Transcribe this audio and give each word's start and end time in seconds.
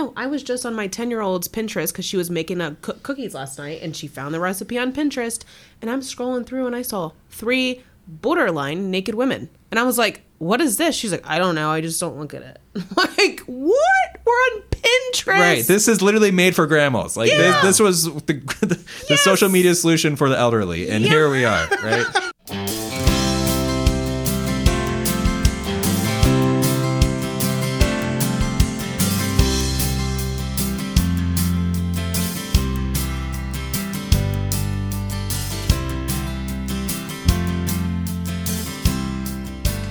know. 0.00 0.12
I 0.16 0.26
was 0.26 0.42
just 0.42 0.64
on 0.66 0.74
my 0.74 0.86
10 0.86 1.10
year 1.10 1.20
old's 1.20 1.48
Pinterest 1.48 1.92
because 1.92 2.04
she 2.04 2.16
was 2.16 2.30
making 2.30 2.60
a 2.60 2.76
coo- 2.82 2.94
cookies 3.02 3.34
last 3.34 3.58
night 3.58 3.80
and 3.82 3.94
she 3.96 4.06
found 4.06 4.34
the 4.34 4.40
recipe 4.40 4.78
on 4.78 4.92
Pinterest. 4.92 5.42
And 5.80 5.90
I'm 5.90 6.00
scrolling 6.00 6.46
through 6.46 6.66
and 6.66 6.74
I 6.76 6.82
saw 6.82 7.12
three 7.30 7.82
borderline 8.06 8.90
naked 8.90 9.14
women. 9.14 9.48
And 9.70 9.78
I 9.78 9.84
was 9.84 9.98
like, 9.98 10.22
what 10.38 10.60
is 10.60 10.78
this? 10.78 10.96
She's 10.96 11.12
like, 11.12 11.26
I 11.26 11.38
don't 11.38 11.54
know. 11.54 11.70
I 11.70 11.80
just 11.80 12.00
don't 12.00 12.18
look 12.18 12.34
at 12.34 12.42
it. 12.42 12.58
like, 12.96 13.40
what? 13.46 14.20
We're 14.24 14.32
on 14.32 14.62
Pinterest. 14.70 15.26
Right. 15.26 15.64
This 15.64 15.86
is 15.86 16.02
literally 16.02 16.30
made 16.30 16.54
for 16.56 16.66
grandmas. 16.66 17.16
Like 17.16 17.30
Yeah. 17.30 17.36
this, 17.60 17.62
this 17.62 17.80
was 17.80 18.04
the, 18.04 18.20
the, 18.60 18.84
the 19.08 19.16
social 19.16 19.48
media 19.48 19.74
solution 19.74 20.16
for 20.16 20.28
the 20.28 20.36
elderly, 20.38 20.88
and 20.90 21.04
here 21.04 21.30
we 21.30 21.44
are. 21.44 21.68
Right. 21.82 22.06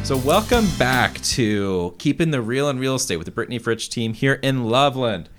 So 0.10 0.18
welcome 0.18 0.66
back 0.80 1.22
to 1.22 1.94
keeping 2.00 2.32
the 2.32 2.42
real 2.42 2.68
in 2.68 2.80
real 2.80 2.96
estate 2.96 3.18
with 3.18 3.26
the 3.26 3.32
Brittney 3.32 3.62
Fritch 3.62 3.92
team 3.92 4.16
here 4.16 4.34
in 4.42 4.64
Loveland. 4.64 5.30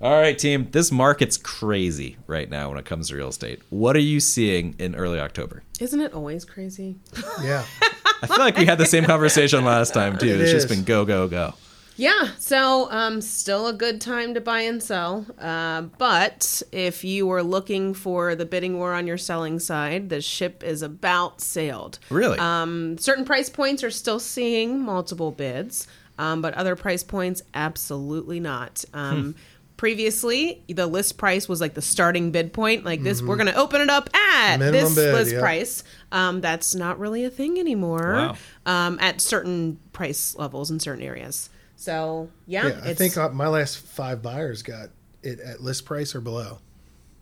All 0.00 0.18
right, 0.18 0.38
team. 0.38 0.68
This 0.70 0.90
market's 0.90 1.36
crazy 1.36 2.16
right 2.26 2.48
now 2.48 2.70
when 2.70 2.78
it 2.78 2.86
comes 2.86 3.10
to 3.10 3.16
real 3.16 3.28
estate. 3.28 3.60
What 3.68 3.94
are 3.94 3.98
you 3.98 4.20
seeing 4.20 4.74
in 4.78 4.94
early 4.94 5.20
October? 5.20 5.64
Isn't 5.80 6.00
it 6.00 6.14
always 6.14 6.46
crazy? 6.46 6.96
Yeah. 7.42 7.62
I 8.22 8.26
feel 8.26 8.38
like 8.38 8.56
we 8.56 8.64
had 8.64 8.78
the 8.78 8.86
same 8.86 9.04
conversation 9.04 9.66
last 9.66 9.92
time 9.92 10.16
too. 10.16 10.28
It 10.28 10.40
it's 10.40 10.50
just 10.50 10.70
been 10.70 10.84
go 10.84 11.04
go 11.04 11.28
go. 11.28 11.52
Yeah, 11.96 12.30
so 12.38 12.90
um, 12.90 13.20
still 13.22 13.66
a 13.66 13.72
good 13.72 14.00
time 14.00 14.34
to 14.34 14.40
buy 14.40 14.60
and 14.60 14.82
sell. 14.82 15.26
Uh, 15.38 15.82
but 15.98 16.62
if 16.70 17.04
you 17.04 17.26
were 17.26 17.42
looking 17.42 17.94
for 17.94 18.34
the 18.34 18.44
bidding 18.44 18.78
war 18.78 18.92
on 18.92 19.06
your 19.06 19.18
selling 19.18 19.58
side, 19.58 20.10
the 20.10 20.20
ship 20.20 20.62
is 20.62 20.82
about 20.82 21.40
sailed. 21.40 21.98
Really? 22.10 22.38
Um, 22.38 22.98
certain 22.98 23.24
price 23.24 23.48
points 23.48 23.82
are 23.82 23.90
still 23.90 24.20
seeing 24.20 24.80
multiple 24.80 25.32
bids, 25.32 25.88
um, 26.18 26.42
but 26.42 26.54
other 26.54 26.76
price 26.76 27.02
points, 27.02 27.42
absolutely 27.54 28.40
not. 28.40 28.84
Um, 28.92 29.34
Previously, 29.76 30.62
the 30.68 30.86
list 30.86 31.18
price 31.18 31.50
was 31.50 31.60
like 31.60 31.74
the 31.74 31.82
starting 31.82 32.30
bid 32.30 32.54
point. 32.54 32.82
Like 32.86 33.02
this, 33.02 33.20
we're 33.20 33.36
going 33.36 33.48
to 33.52 33.56
open 33.56 33.82
it 33.82 33.90
up 33.90 34.08
at 34.16 34.56
Minimum 34.56 34.72
this 34.72 34.94
bid, 34.94 35.12
list 35.14 35.32
yeah. 35.34 35.40
price. 35.40 35.84
Um, 36.10 36.40
that's 36.40 36.74
not 36.74 36.98
really 36.98 37.24
a 37.24 37.30
thing 37.30 37.58
anymore 37.58 38.14
Wow. 38.14 38.36
um, 38.64 38.98
at 39.02 39.20
certain 39.20 39.78
price 39.92 40.34
levels 40.34 40.70
in 40.70 40.80
certain 40.80 41.04
areas. 41.04 41.50
So 41.76 42.30
yeah, 42.46 42.68
Yeah. 42.68 42.80
I 42.84 42.94
think 42.94 43.16
uh, 43.16 43.28
my 43.30 43.48
last 43.48 43.78
five 43.78 44.22
buyers 44.22 44.62
got 44.62 44.88
it 45.22 45.40
at 45.40 45.60
list 45.62 45.84
price 45.84 46.14
or 46.14 46.20
below. 46.20 46.58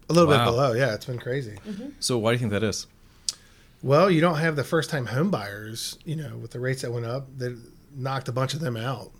A 0.08 0.12
little 0.12 0.28
Wow. 0.30 0.44
bit 0.44 0.50
below. 0.50 0.72
Yeah. 0.72 0.94
It's 0.94 1.06
been 1.06 1.18
crazy. 1.18 1.56
So 2.00 2.18
why 2.18 2.30
do 2.30 2.34
you 2.34 2.38
think 2.40 2.52
that 2.52 2.62
is? 2.62 2.86
Well, 3.82 4.10
you 4.10 4.20
don't 4.20 4.38
have 4.38 4.56
the 4.56 4.64
first 4.64 4.88
time 4.90 5.06
home 5.06 5.30
buyers, 5.30 5.98
you 6.04 6.16
know, 6.16 6.36
with 6.36 6.52
the 6.52 6.60
rates 6.60 6.82
that 6.82 6.92
went 6.92 7.04
up, 7.06 7.26
that 7.38 7.58
knocked 7.94 8.28
a 8.28 8.32
bunch 8.32 8.54
of 8.54 8.60
them 8.60 8.76
out. 8.76 9.10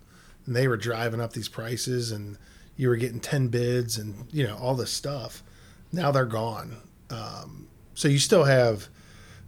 And 0.45 0.55
they 0.55 0.67
were 0.67 0.77
driving 0.77 1.21
up 1.21 1.33
these 1.33 1.49
prices 1.49 2.11
and 2.11 2.37
you 2.77 2.89
were 2.89 2.95
getting 2.95 3.19
10 3.19 3.47
bids 3.49 3.97
and, 3.97 4.27
you 4.31 4.45
know, 4.45 4.55
all 4.57 4.75
this 4.75 4.91
stuff. 4.91 5.43
Now 5.91 6.11
they're 6.11 6.25
gone. 6.25 6.77
Um, 7.09 7.67
so 7.93 8.07
you 8.07 8.19
still 8.19 8.43
have 8.43 8.87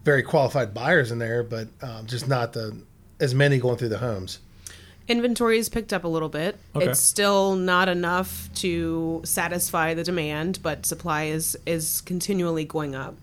very 0.04 0.24
qualified 0.24 0.74
buyers 0.74 1.12
in 1.12 1.20
there, 1.20 1.44
but 1.44 1.68
um, 1.82 2.06
just 2.08 2.28
not 2.28 2.54
the 2.54 2.82
as 3.20 3.34
many 3.36 3.58
going 3.58 3.78
through 3.78 3.90
the 3.90 3.98
homes. 3.98 4.40
Inventory 5.08 5.58
has 5.58 5.70
picked 5.70 5.94
up 5.94 6.04
a 6.04 6.08
little 6.08 6.30
bit. 6.30 6.58
Okay. 6.76 6.88
It's 6.88 7.00
still 7.00 7.56
not 7.56 7.90
enough 7.90 8.50
to 8.56 9.22
satisfy 9.24 9.94
the 9.94 10.04
demand, 10.04 10.60
but 10.62 10.86
supply 10.86 11.26
is 11.26 11.58
is 11.66 12.02
continually 12.02 12.66
going 12.66 12.96
up. 12.96 13.16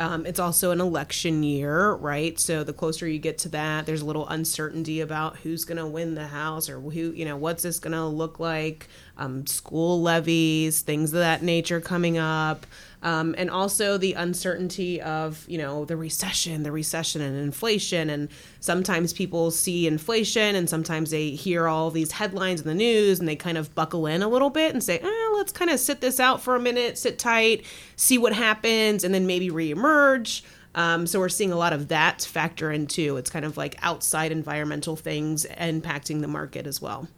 Um, 0.00 0.24
it's 0.24 0.40
also 0.40 0.70
an 0.70 0.80
election 0.80 1.42
year, 1.42 1.92
right? 1.92 2.40
So 2.40 2.64
the 2.64 2.72
closer 2.72 3.06
you 3.06 3.18
get 3.18 3.36
to 3.38 3.50
that, 3.50 3.84
there's 3.84 4.00
a 4.00 4.06
little 4.06 4.26
uncertainty 4.28 5.02
about 5.02 5.36
who's 5.36 5.66
going 5.66 5.76
to 5.76 5.86
win 5.86 6.14
the 6.14 6.26
house 6.28 6.70
or 6.70 6.80
who, 6.80 7.12
you 7.12 7.26
know, 7.26 7.36
what's 7.36 7.64
this 7.64 7.78
going 7.78 7.92
to 7.92 8.06
look 8.06 8.40
like. 8.40 8.88
Um, 9.18 9.46
school 9.46 10.00
levies, 10.00 10.80
things 10.80 11.12
of 11.12 11.18
that 11.18 11.42
nature 11.42 11.82
coming 11.82 12.16
up. 12.16 12.66
Um, 13.02 13.34
and 13.38 13.50
also 13.50 13.96
the 13.96 14.12
uncertainty 14.12 15.00
of 15.00 15.46
you 15.48 15.56
know 15.56 15.86
the 15.86 15.96
recession 15.96 16.64
the 16.64 16.72
recession 16.72 17.22
and 17.22 17.34
inflation 17.34 18.10
and 18.10 18.28
sometimes 18.60 19.14
people 19.14 19.50
see 19.50 19.86
inflation 19.86 20.54
and 20.54 20.68
sometimes 20.68 21.10
they 21.10 21.30
hear 21.30 21.66
all 21.66 21.90
these 21.90 22.12
headlines 22.12 22.60
in 22.60 22.68
the 22.68 22.74
news 22.74 23.18
and 23.18 23.26
they 23.26 23.36
kind 23.36 23.56
of 23.56 23.74
buckle 23.74 24.06
in 24.06 24.22
a 24.22 24.28
little 24.28 24.50
bit 24.50 24.74
and 24.74 24.84
say 24.84 24.98
eh, 24.98 25.30
let's 25.34 25.50
kind 25.50 25.70
of 25.70 25.80
sit 25.80 26.02
this 26.02 26.20
out 26.20 26.42
for 26.42 26.54
a 26.54 26.60
minute 26.60 26.98
sit 26.98 27.18
tight 27.18 27.64
see 27.96 28.18
what 28.18 28.34
happens 28.34 29.02
and 29.02 29.14
then 29.14 29.26
maybe 29.26 29.48
reemerge 29.48 30.42
um, 30.74 31.06
so 31.06 31.18
we're 31.18 31.30
seeing 31.30 31.52
a 31.52 31.56
lot 31.56 31.72
of 31.72 31.88
that 31.88 32.20
factor 32.20 32.70
in 32.70 32.86
too 32.86 33.16
it's 33.16 33.30
kind 33.30 33.46
of 33.46 33.56
like 33.56 33.76
outside 33.80 34.30
environmental 34.30 34.94
things 34.94 35.46
impacting 35.58 36.20
the 36.20 36.28
market 36.28 36.66
as 36.66 36.82
well 36.82 37.08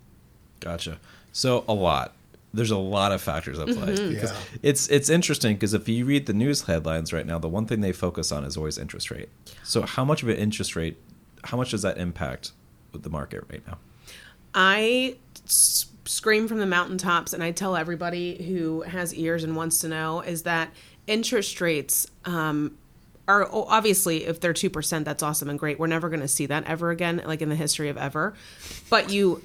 Gotcha. 0.62 0.98
So 1.32 1.64
a 1.66 1.74
lot. 1.74 2.14
There's 2.54 2.70
a 2.70 2.76
lot 2.76 3.12
of 3.12 3.22
factors 3.22 3.58
at 3.58 3.66
play. 3.68 3.94
Mm-hmm. 3.94 4.10
Because 4.14 4.32
Yeah. 4.32 4.58
It's 4.62 4.88
it's 4.88 5.08
interesting 5.08 5.54
because 5.56 5.72
if 5.74 5.88
you 5.88 6.04
read 6.04 6.26
the 6.26 6.34
news 6.34 6.62
headlines 6.62 7.12
right 7.12 7.26
now, 7.26 7.38
the 7.38 7.48
one 7.48 7.66
thing 7.66 7.80
they 7.80 7.92
focus 7.92 8.30
on 8.30 8.44
is 8.44 8.56
always 8.56 8.78
interest 8.78 9.10
rate. 9.10 9.28
So 9.62 9.82
how 9.82 10.04
much 10.04 10.22
of 10.22 10.28
an 10.28 10.36
interest 10.36 10.76
rate? 10.76 10.96
How 11.44 11.56
much 11.56 11.70
does 11.70 11.82
that 11.82 11.98
impact 11.98 12.52
with 12.92 13.02
the 13.02 13.10
market 13.10 13.44
right 13.50 13.66
now? 13.66 13.78
I 14.54 15.16
s- 15.46 15.86
scream 16.04 16.46
from 16.48 16.58
the 16.58 16.66
mountaintops 16.66 17.32
and 17.32 17.42
I 17.42 17.52
tell 17.52 17.76
everybody 17.76 18.42
who 18.42 18.82
has 18.82 19.14
ears 19.14 19.44
and 19.44 19.56
wants 19.56 19.78
to 19.78 19.88
know 19.88 20.20
is 20.20 20.42
that 20.42 20.70
interest 21.06 21.60
rates 21.60 22.06
um, 22.24 22.76
are 23.28 23.48
obviously 23.50 24.24
if 24.26 24.40
they're 24.40 24.52
2% 24.52 25.04
that's 25.04 25.22
awesome 25.22 25.48
and 25.48 25.58
great 25.58 25.78
we're 25.78 25.86
never 25.86 26.08
going 26.08 26.20
to 26.20 26.28
see 26.28 26.46
that 26.46 26.66
ever 26.66 26.90
again 26.90 27.22
like 27.24 27.40
in 27.40 27.48
the 27.48 27.54
history 27.56 27.88
of 27.88 27.96
ever 27.96 28.34
but 28.90 29.10
you 29.10 29.40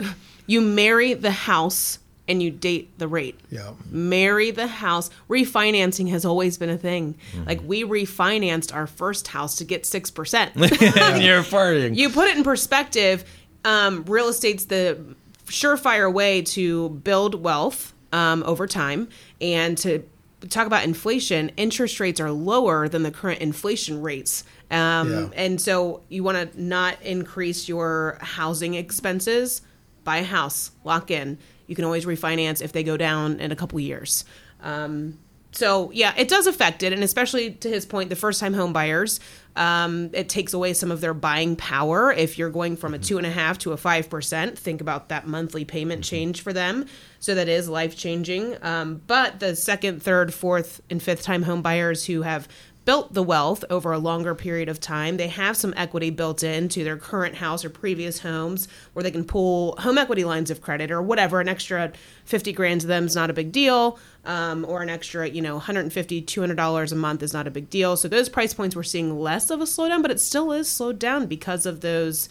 you 0.47 0.61
marry 0.61 1.13
the 1.13 1.31
house 1.31 1.99
and 2.27 2.41
you 2.43 2.51
date 2.51 2.97
the 2.99 3.07
rate. 3.07 3.39
Yeah. 3.49 3.71
marry 3.89 4.51
the 4.51 4.67
house. 4.67 5.09
Refinancing 5.29 6.09
has 6.09 6.25
always 6.25 6.57
been 6.57 6.69
a 6.69 6.77
thing. 6.77 7.15
Like 7.45 7.61
we 7.65 7.83
refinanced 7.83 8.73
our 8.75 8.87
first 8.87 9.29
house 9.29 9.55
to 9.57 9.63
get 9.63 9.83
6% 9.83 10.55
you're 11.23 11.43
farting. 11.43 11.95
you 11.95 12.09
put 12.09 12.27
it 12.27 12.37
in 12.37 12.43
perspective 12.43 13.23
um, 13.65 14.03
real 14.05 14.27
estate's 14.29 14.65
the 14.65 14.97
surefire 15.45 16.11
way 16.11 16.41
to 16.41 16.89
build 16.89 17.35
wealth 17.43 17.93
um, 18.13 18.43
over 18.45 18.67
time 18.67 19.07
and 19.41 19.77
to 19.77 20.03
talk 20.49 20.67
about 20.67 20.83
inflation 20.83 21.49
interest 21.57 21.99
rates 21.99 22.19
are 22.19 22.31
lower 22.31 22.87
than 22.87 23.03
the 23.03 23.11
current 23.11 23.41
inflation 23.41 24.01
rates. 24.01 24.43
Um, 24.69 25.09
Yeah. 25.09 25.29
and 25.35 25.59
so 25.61 26.01
you 26.09 26.23
want 26.23 26.51
to 26.53 26.61
not 26.61 27.01
increase 27.01 27.67
your 27.67 28.17
housing 28.21 28.73
expenses. 28.75 29.61
Buy 30.03 30.17
a 30.17 30.23
house 30.23 30.71
lock 30.83 31.09
in 31.11 31.37
you 31.67 31.75
can 31.75 31.85
always 31.85 32.05
refinance 32.05 32.61
if 32.61 32.71
they 32.71 32.83
go 32.83 32.97
down 32.97 33.39
in 33.39 33.51
a 33.51 33.55
couple 33.55 33.79
years 33.79 34.25
um, 34.61 35.17
so 35.57 35.91
yeah, 35.91 36.13
it 36.15 36.27
does 36.27 36.45
affect 36.45 36.83
it, 36.83 36.93
and 36.93 37.03
especially 37.03 37.51
to 37.51 37.69
his 37.69 37.85
point, 37.85 38.09
the 38.09 38.15
first 38.15 38.39
time 38.39 38.53
home 38.53 38.73
buyers, 38.73 39.19
um, 39.55 40.11
it 40.13 40.29
takes 40.29 40.53
away 40.53 40.73
some 40.73 40.91
of 40.91 41.01
their 41.01 41.15
buying 41.15 41.55
power. 41.55 42.11
If 42.11 42.37
you're 42.37 42.51
going 42.51 42.77
from 42.77 42.93
a 42.93 42.99
two 42.99 43.17
and 43.17 43.25
a 43.25 43.31
half 43.31 43.57
to 43.59 43.71
a 43.71 43.77
five 43.77 44.09
percent, 44.09 44.57
think 44.57 44.81
about 44.81 45.09
that 45.09 45.25
monthly 45.25 45.65
payment 45.65 46.03
change 46.03 46.41
for 46.41 46.53
them. 46.53 46.85
So 47.19 47.33
that 47.33 47.47
is 47.47 47.67
life 47.67 47.97
changing. 47.97 48.55
Um, 48.61 49.01
but 49.07 49.39
the 49.39 49.55
second, 49.55 50.03
third, 50.03 50.31
fourth, 50.31 50.81
and 50.91 51.01
fifth 51.01 51.23
time 51.23 51.43
home 51.43 51.63
buyers 51.63 52.05
who 52.05 52.21
have 52.21 52.47
built 52.87 53.13
the 53.13 53.21
wealth 53.21 53.65
over 53.69 53.91
a 53.91 53.97
longer 53.97 54.33
period 54.33 54.69
of 54.69 54.79
time. 54.79 55.17
They 55.17 55.27
have 55.27 55.57
some 55.57 55.73
equity 55.75 56.09
built 56.09 56.41
into 56.41 56.85
their 56.85 56.95
current 56.95 57.35
house 57.35 57.65
or 57.65 57.69
previous 57.69 58.19
homes 58.19 58.69
where 58.93 59.03
they 59.03 59.11
can 59.11 59.25
pull 59.25 59.75
home 59.79 59.97
equity 59.97 60.23
lines 60.23 60.49
of 60.49 60.61
credit 60.61 60.89
or 60.89 61.01
whatever. 61.01 61.41
An 61.41 61.49
extra 61.49 61.91
50 62.23 62.53
grand 62.53 62.79
to 62.81 62.87
them 62.87 63.05
is 63.05 63.13
not 63.13 63.29
a 63.29 63.33
big 63.33 63.51
deal. 63.51 63.99
Um, 64.23 64.63
or 64.63 64.81
an 64.81 64.89
extra, 64.89 65.27
you 65.27 65.41
know, 65.41 65.55
150 65.55 66.21
$200 66.21 66.91
a 66.91 66.95
month 66.95 67.23
is 67.23 67.33
not 67.33 67.45
a 67.45 67.51
big 67.51 67.69
deal. 67.69 67.97
So 67.97 68.07
those 68.07 68.29
price 68.29 68.53
points 68.53 68.73
we're 68.73 68.83
seeing 68.83 69.19
less 69.19 69.49
of 69.49 69.59
a 69.59 69.65
slowdown, 69.65 70.01
but 70.01 70.09
it 70.09 70.21
still 70.21 70.53
is 70.53 70.69
slowed 70.69 70.97
down 70.97 71.25
because 71.25 71.65
of 71.65 71.81
those 71.81 72.29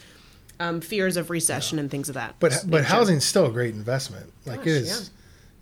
um, 0.58 0.81
fears 0.81 1.19
of 1.19 1.28
recession 1.28 1.78
and 1.78 1.90
things 1.90 2.08
of 2.08 2.14
that. 2.14 2.36
But 2.40 2.64
but 2.66 2.78
nature. 2.78 2.84
housing's 2.84 3.26
still 3.26 3.44
a 3.44 3.52
great 3.52 3.75
investment. 3.75 4.32
Like 4.46 4.60
Gosh, 4.60 4.66
it 4.69 4.72
is, 4.72 5.10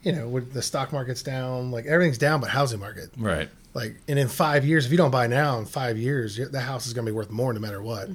you 0.04 0.12
know, 0.12 0.28
with 0.28 0.52
the 0.52 0.62
stock 0.62 0.92
market's 0.92 1.22
down, 1.22 1.70
like 1.70 1.86
everything's 1.86 2.18
down, 2.18 2.40
but 2.40 2.50
housing 2.50 2.80
market. 2.80 3.10
Right. 3.16 3.48
Like, 3.72 3.96
and 4.06 4.18
in 4.18 4.28
five 4.28 4.64
years, 4.64 4.86
if 4.86 4.92
you 4.92 4.98
don't 4.98 5.10
buy 5.10 5.26
now, 5.26 5.58
in 5.58 5.64
five 5.64 5.98
years, 5.98 6.36
the 6.36 6.60
house 6.60 6.86
is 6.86 6.92
going 6.92 7.06
to 7.06 7.10
be 7.10 7.16
worth 7.16 7.30
more 7.30 7.52
no 7.52 7.58
matter 7.58 7.82
what. 7.82 8.08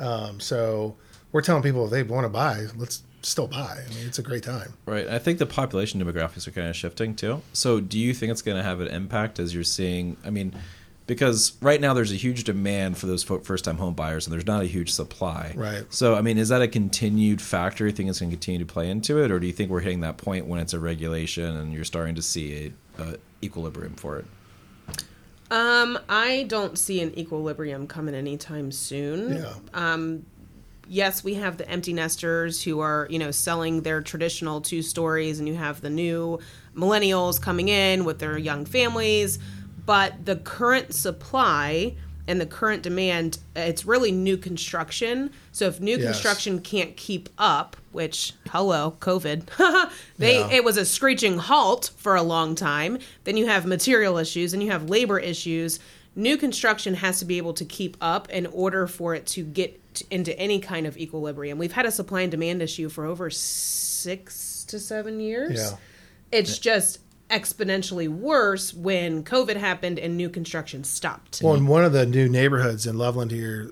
Um, 0.00 0.38
so 0.40 0.96
we're 1.32 1.40
telling 1.40 1.62
people 1.62 1.84
if 1.84 1.90
they 1.90 2.02
want 2.02 2.24
to 2.24 2.28
buy, 2.28 2.66
let's 2.76 3.02
still 3.22 3.46
buy. 3.46 3.82
I 3.84 3.94
mean, 3.94 4.06
it's 4.06 4.18
a 4.18 4.22
great 4.22 4.42
time. 4.42 4.74
Right. 4.84 5.08
I 5.08 5.18
think 5.18 5.38
the 5.38 5.46
population 5.46 6.02
demographics 6.02 6.46
are 6.46 6.50
kind 6.50 6.68
of 6.68 6.76
shifting 6.76 7.14
too. 7.14 7.42
So, 7.52 7.80
do 7.80 7.98
you 7.98 8.12
think 8.12 8.30
it's 8.32 8.42
going 8.42 8.56
to 8.56 8.62
have 8.62 8.80
an 8.80 8.88
impact 8.88 9.38
as 9.38 9.54
you're 9.54 9.64
seeing? 9.64 10.16
I 10.24 10.30
mean, 10.30 10.54
because 11.08 11.56
right 11.62 11.80
now 11.80 11.94
there's 11.94 12.12
a 12.12 12.16
huge 12.16 12.44
demand 12.44 12.98
for 12.98 13.06
those 13.06 13.24
first 13.24 13.64
time 13.64 13.78
home 13.78 13.94
buyers 13.94 14.26
and 14.26 14.32
there's 14.32 14.46
not 14.46 14.62
a 14.62 14.66
huge 14.66 14.90
supply. 14.90 15.54
Right. 15.56 15.84
So, 15.88 16.14
I 16.14 16.20
mean, 16.20 16.36
is 16.36 16.50
that 16.50 16.60
a 16.60 16.68
continued 16.68 17.40
factor? 17.40 17.86
You 17.86 17.92
think 17.92 18.10
it's 18.10 18.20
going 18.20 18.30
to 18.30 18.36
continue 18.36 18.58
to 18.58 18.70
play 18.70 18.90
into 18.90 19.20
it? 19.24 19.30
Or 19.30 19.40
do 19.40 19.46
you 19.46 19.52
think 19.54 19.70
we're 19.70 19.80
hitting 19.80 20.02
that 20.02 20.18
point 20.18 20.46
when 20.46 20.60
it's 20.60 20.74
a 20.74 20.78
regulation 20.78 21.56
and 21.56 21.72
you're 21.72 21.84
starting 21.84 22.14
to 22.16 22.22
see 22.22 22.74
a, 22.98 23.02
a 23.02 23.16
equilibrium 23.42 23.94
for 23.94 24.18
it? 24.18 24.26
Um, 25.50 25.98
I 26.10 26.44
don't 26.46 26.78
see 26.78 27.00
an 27.00 27.18
equilibrium 27.18 27.86
coming 27.86 28.14
anytime 28.14 28.70
soon. 28.70 29.38
Yeah. 29.38 29.54
Um, 29.72 30.26
yes, 30.88 31.24
we 31.24 31.34
have 31.34 31.56
the 31.56 31.66
empty 31.70 31.94
nesters 31.94 32.62
who 32.62 32.80
are, 32.80 33.06
you 33.08 33.18
know, 33.18 33.30
selling 33.30 33.80
their 33.80 34.02
traditional 34.02 34.60
two 34.60 34.82
stories, 34.82 35.38
and 35.38 35.48
you 35.48 35.54
have 35.54 35.80
the 35.80 35.88
new 35.88 36.38
millennials 36.76 37.40
coming 37.40 37.68
in 37.68 38.04
with 38.04 38.18
their 38.18 38.36
young 38.36 38.66
families. 38.66 39.38
But 39.88 40.26
the 40.26 40.36
current 40.36 40.92
supply 40.94 41.94
and 42.26 42.38
the 42.38 42.44
current 42.44 42.82
demand, 42.82 43.38
it's 43.56 43.86
really 43.86 44.12
new 44.12 44.36
construction. 44.36 45.30
So 45.50 45.64
if 45.64 45.80
new 45.80 45.96
Yes. 45.96 46.04
construction 46.12 46.60
can't 46.60 46.94
keep 46.94 47.30
up, 47.38 47.74
which 47.92 48.34
hello 48.50 48.96
COVID, 49.00 49.46
they 50.18 50.40
Yeah. 50.40 50.50
it 50.52 50.62
was 50.62 50.76
a 50.76 50.84
screeching 50.84 51.38
halt 51.38 51.90
for 51.96 52.16
a 52.16 52.22
long 52.22 52.54
time. 52.54 52.98
Then 53.24 53.38
you 53.38 53.46
have 53.46 53.64
material 53.64 54.18
issues, 54.18 54.52
and 54.52 54.62
you 54.62 54.70
have 54.70 54.90
labor 54.90 55.18
issues. 55.18 55.80
New 56.14 56.36
construction 56.36 56.92
has 56.92 57.18
to 57.20 57.24
be 57.24 57.38
able 57.38 57.54
to 57.54 57.64
keep 57.64 57.96
up 57.98 58.28
in 58.28 58.44
order 58.44 58.86
for 58.86 59.14
it 59.14 59.24
to 59.28 59.42
get 59.42 59.80
into 60.10 60.38
any 60.38 60.60
kind 60.60 60.86
of 60.86 60.98
equilibrium. 60.98 61.56
We've 61.56 61.72
had 61.72 61.86
a 61.86 61.90
supply 61.90 62.20
and 62.20 62.30
demand 62.30 62.60
issue 62.60 62.90
for 62.90 63.06
over 63.06 63.30
six 63.30 64.64
to 64.68 64.78
seven 64.78 65.18
years. 65.18 65.56
Yeah. 65.58 65.76
It's 66.30 66.58
just 66.58 66.98
exponentially 67.30 68.08
worse 68.08 68.72
when 68.74 69.22
COVID 69.24 69.56
happened 69.56 69.98
and 69.98 70.16
new 70.16 70.28
construction 70.28 70.84
stopped. 70.84 71.40
Well, 71.42 71.54
in 71.54 71.66
one 71.66 71.84
of 71.84 71.92
the 71.92 72.06
new 72.06 72.28
neighborhoods 72.28 72.86
in 72.86 72.96
Loveland 72.98 73.30
here, 73.30 73.70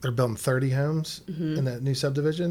they're 0.00 0.10
building 0.10 0.36
30 0.36 0.70
homes 0.70 1.20
Mm-hmm. 1.30 1.56
in 1.56 1.64
that 1.64 1.82
new 1.82 1.94
subdivision, 1.94 2.44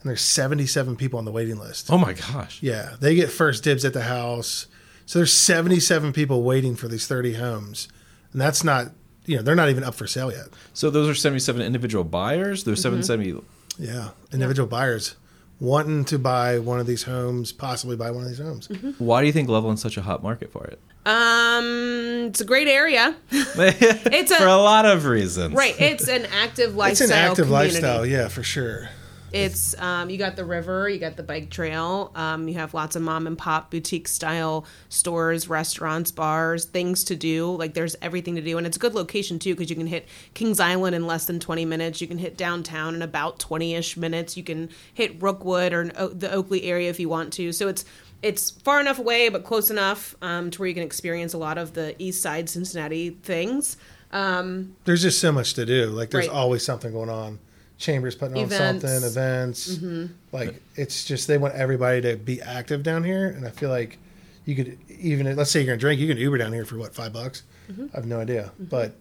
and 0.00 0.08
there's 0.08 0.20
77 0.22 0.96
people 0.96 1.18
on 1.18 1.24
the 1.24 1.32
waiting 1.32 1.58
list. 1.58 1.90
Oh 1.90 1.98
my 1.98 2.12
gosh. 2.14 2.62
Yeah, 2.62 2.96
they 3.00 3.14
get 3.14 3.30
first 3.30 3.64
dibs 3.64 3.84
at 3.84 3.92
the 3.92 4.02
house. 4.04 4.66
So 5.06 5.18
there's 5.18 5.32
77 5.32 6.12
people 6.12 6.42
waiting 6.42 6.76
for 6.76 6.86
these 6.88 7.06
30 7.06 7.34
homes, 7.34 7.88
and 8.32 8.40
that's 8.40 8.62
not, 8.62 8.92
you 9.24 9.36
know, 9.36 9.42
they're 9.42 9.54
not 9.54 9.68
even 9.70 9.82
up 9.84 9.94
for 9.94 10.06
sale 10.06 10.30
yet. 10.30 10.46
So 10.74 10.90
those 10.90 11.08
are 11.08 11.14
77 11.14 11.60
individual 11.62 12.04
buyers? 12.04 12.64
There's 12.64 12.82
Mm-hmm. 12.84 13.02
770. 13.02 13.44
Yeah, 13.78 14.10
individual 14.32 14.68
buyers 14.68 15.14
wanting 15.60 16.04
to 16.06 16.18
buy 16.18 16.58
one 16.58 16.78
of 16.80 16.86
these 16.86 17.02
homes, 17.04 17.52
possibly 17.52 17.96
buy 17.96 18.10
one 18.10 18.22
of 18.22 18.28
these 18.28 18.38
homes. 18.38 18.68
Mm-hmm. 18.68 19.04
Why 19.04 19.20
do 19.20 19.26
you 19.26 19.32
think 19.32 19.48
Loveland's 19.48 19.82
such 19.82 19.96
a 19.96 20.02
hot 20.02 20.22
market 20.22 20.52
for 20.52 20.64
it? 20.66 20.80
Um, 21.06 22.26
it's 22.28 22.40
a 22.40 22.44
great 22.44 22.68
area. 22.68 23.16
It's 23.30 24.30
a 24.30 24.36
for 24.36 24.46
a 24.46 24.56
lot 24.56 24.84
of 24.86 25.06
reasons. 25.06 25.54
right. 25.54 25.74
It's 25.80 26.08
an 26.08 26.26
active 26.26 26.76
lifestyle. 26.76 27.06
It's 27.06 27.12
an 27.12 27.18
active 27.18 27.46
community. 27.46 27.72
lifestyle, 27.72 28.06
yeah, 28.06 28.28
for 28.28 28.42
sure. 28.42 28.88
It's 29.32 29.78
um, 29.80 30.08
you 30.10 30.16
got 30.16 30.36
the 30.36 30.44
river, 30.44 30.88
you 30.88 30.98
got 30.98 31.16
the 31.16 31.22
bike 31.22 31.50
trail, 31.50 32.10
um, 32.14 32.48
you 32.48 32.54
have 32.54 32.72
lots 32.74 32.96
of 32.96 33.02
mom 33.02 33.26
and 33.26 33.36
pop 33.36 33.70
boutique 33.70 34.08
style 34.08 34.64
stores, 34.88 35.48
restaurants, 35.48 36.10
bars, 36.10 36.64
things 36.64 37.04
to 37.04 37.16
do. 37.16 37.54
Like 37.56 37.74
there's 37.74 37.94
everything 38.00 38.36
to 38.36 38.40
do, 38.40 38.56
and 38.58 38.66
it's 38.66 38.76
a 38.76 38.80
good 38.80 38.94
location 38.94 39.38
too 39.38 39.54
because 39.54 39.68
you 39.70 39.76
can 39.76 39.86
hit 39.86 40.08
Kings 40.34 40.60
Island 40.60 40.94
in 40.96 41.06
less 41.06 41.26
than 41.26 41.40
20 41.40 41.64
minutes. 41.64 42.00
You 42.00 42.06
can 42.06 42.18
hit 42.18 42.36
downtown 42.36 42.94
in 42.94 43.02
about 43.02 43.38
20 43.38 43.74
ish 43.74 43.96
minutes. 43.96 44.36
You 44.36 44.42
can 44.44 44.70
hit 44.94 45.18
Brookwood 45.18 45.72
or 45.72 45.90
O- 45.96 46.08
the 46.08 46.32
Oakley 46.32 46.62
area 46.64 46.88
if 46.90 46.98
you 46.98 47.08
want 47.08 47.32
to. 47.34 47.52
So 47.52 47.68
it's 47.68 47.84
it's 48.22 48.50
far 48.50 48.80
enough 48.80 48.98
away 48.98 49.28
but 49.28 49.44
close 49.44 49.70
enough 49.70 50.16
um, 50.22 50.50
to 50.50 50.58
where 50.58 50.68
you 50.68 50.74
can 50.74 50.82
experience 50.82 51.34
a 51.34 51.38
lot 51.38 51.56
of 51.58 51.74
the 51.74 51.94
East 52.02 52.20
Side 52.22 52.48
Cincinnati 52.48 53.10
things. 53.10 53.76
Um, 54.10 54.74
There's 54.86 55.02
just 55.02 55.20
so 55.20 55.30
much 55.32 55.52
to 55.54 55.66
do. 55.66 55.86
Like 55.86 56.10
there's 56.10 56.26
Right. 56.28 56.34
always 56.34 56.64
something 56.64 56.92
going 56.92 57.10
on. 57.10 57.38
Chambers 57.78 58.14
putting 58.16 58.36
on 58.36 58.44
Events. 58.44 58.82
something, 58.82 59.08
events. 59.08 59.74
Mm-hmm. 59.76 60.06
Like 60.32 60.60
it's 60.74 61.04
just 61.04 61.28
they 61.28 61.38
want 61.38 61.54
everybody 61.54 62.00
to 62.02 62.16
be 62.16 62.42
active 62.42 62.82
down 62.82 63.04
here, 63.04 63.28
and 63.28 63.46
I 63.46 63.50
feel 63.50 63.70
like 63.70 63.98
you 64.44 64.56
could 64.56 64.78
even 64.88 65.34
let's 65.36 65.50
say 65.50 65.60
you're 65.60 65.66
gonna 65.66 65.78
drink, 65.78 66.00
you 66.00 66.08
can 66.08 66.18
Uber 66.18 66.38
down 66.38 66.52
here 66.52 66.64
for 66.64 66.76
what 66.76 66.94
five 66.94 67.12
bucks. 67.12 67.44
Mm-hmm. 67.70 67.86
I 67.92 67.96
have 67.96 68.06
no 68.06 68.20
idea, 68.20 68.52
but 68.58 68.94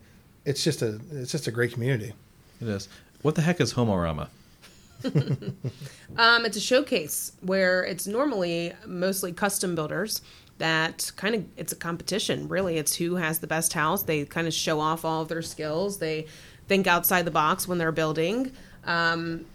it's 0.45 0.63
just 0.63 0.81
a 0.81 0.99
it's 1.11 1.31
just 1.31 1.47
a 1.47 1.51
great 1.51 1.73
community. 1.73 2.13
It 2.61 2.67
is. 2.67 2.87
What 3.23 3.35
the 3.35 3.41
heck 3.41 3.59
is 3.59 3.73
Homerama? 3.73 4.29
Um, 6.15 6.45
it's 6.45 6.57
a 6.57 6.61
showcase 6.61 7.33
where 7.41 7.83
it's 7.83 8.07
normally 8.07 8.73
mostly 8.87 9.33
custom 9.33 9.75
builders 9.75 10.21
that 10.57 11.11
kind 11.15 11.35
of 11.35 11.45
it's 11.57 11.71
a 11.71 11.75
competition 11.75 12.47
really 12.47 12.77
it's 12.77 12.95
who 12.95 13.15
has 13.15 13.39
the 13.39 13.45
best 13.45 13.73
house 13.73 14.03
they 14.03 14.25
kind 14.25 14.47
of 14.47 14.53
show 14.53 14.79
off 14.79 15.05
all 15.05 15.21
of 15.21 15.27
their 15.27 15.43
skills 15.43 15.99
they 15.99 16.25
think 16.67 16.87
outside 16.87 17.25
the 17.25 17.31
box 17.31 17.67
when 17.67 17.77
they're 17.77 17.91
building 17.91 18.51
um, 18.87 19.45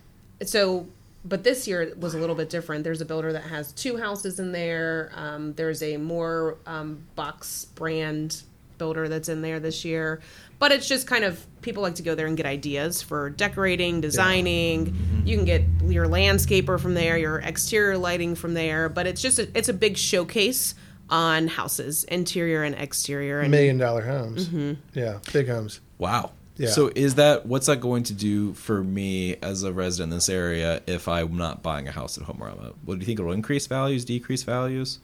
so 0.44 0.86
but 1.24 1.44
this 1.44 1.68
year 1.68 1.92
was 1.98 2.14
a 2.14 2.18
little 2.18 2.34
bit 2.34 2.50
different. 2.50 2.82
There's 2.84 3.00
a 3.00 3.04
builder 3.04 3.32
that 3.32 3.44
has 3.44 3.72
two 3.72 3.96
houses 3.96 4.40
in 4.40 4.50
there. 4.52 5.12
Um, 5.14 5.52
there's 5.54 5.80
a 5.82 5.96
more 5.96 6.56
um, 6.66 7.04
box 7.14 7.64
brand 7.64 8.42
builder 8.76 9.08
that's 9.08 9.28
in 9.28 9.40
there 9.40 9.60
this 9.60 9.84
year. 9.84 10.20
But 10.58 10.72
it's 10.72 10.88
just 10.88 11.06
kind 11.06 11.22
of 11.22 11.44
people 11.60 11.82
like 11.84 11.94
to 11.96 12.02
go 12.02 12.16
there 12.16 12.26
and 12.26 12.36
get 12.36 12.46
ideas 12.46 13.02
for 13.02 13.30
decorating 13.30 14.00
designing. 14.00 14.96
You 15.24 15.36
can 15.36 15.44
get 15.44 15.62
your 15.86 16.06
landscaper 16.06 16.78
from 16.80 16.94
there 16.94 17.16
your 17.16 17.38
exterior 17.38 17.96
lighting 17.98 18.34
from 18.34 18.54
there 18.54 18.88
but 18.88 19.06
it's 19.06 19.20
just 19.22 19.38
a, 19.38 19.48
it's 19.56 19.68
a 19.68 19.72
big 19.72 19.96
showcase 19.96 20.74
on 21.10 21.46
houses 21.48 22.02
interior 22.04 22.62
and 22.64 22.74
exterior 22.74 23.40
and 23.40 23.50
Million 23.50 23.76
dollar 23.78 24.02
homes, 24.02 24.48
Mm-hmm. 24.48 24.98
yeah, 24.98 25.18
big 25.32 25.46
homes. 25.48 25.80
Wow. 25.98 26.32
Yeah. 26.56 26.68
So 26.68 26.92
is 26.94 27.14
that 27.16 27.46
what's 27.46 27.66
that 27.66 27.80
going 27.80 28.02
to 28.04 28.12
do 28.12 28.52
for 28.54 28.82
me 28.84 29.36
as 29.36 29.62
a 29.62 29.72
resident 29.72 30.12
in 30.12 30.16
this 30.18 30.28
area 30.28 30.82
if 30.86 31.08
I'm 31.08 31.36
not 31.36 31.62
buying 31.62 31.88
a 31.88 31.92
house 31.92 32.18
at 32.18 32.24
Homerama? 32.24 32.74
What 32.84 32.94
do 32.94 33.00
you 33.00 33.06
think 33.06 33.18
it'll 33.20 33.32
increase 33.32 33.66
values, 33.66 34.04
decrease 34.04 34.42
values? 34.42 34.98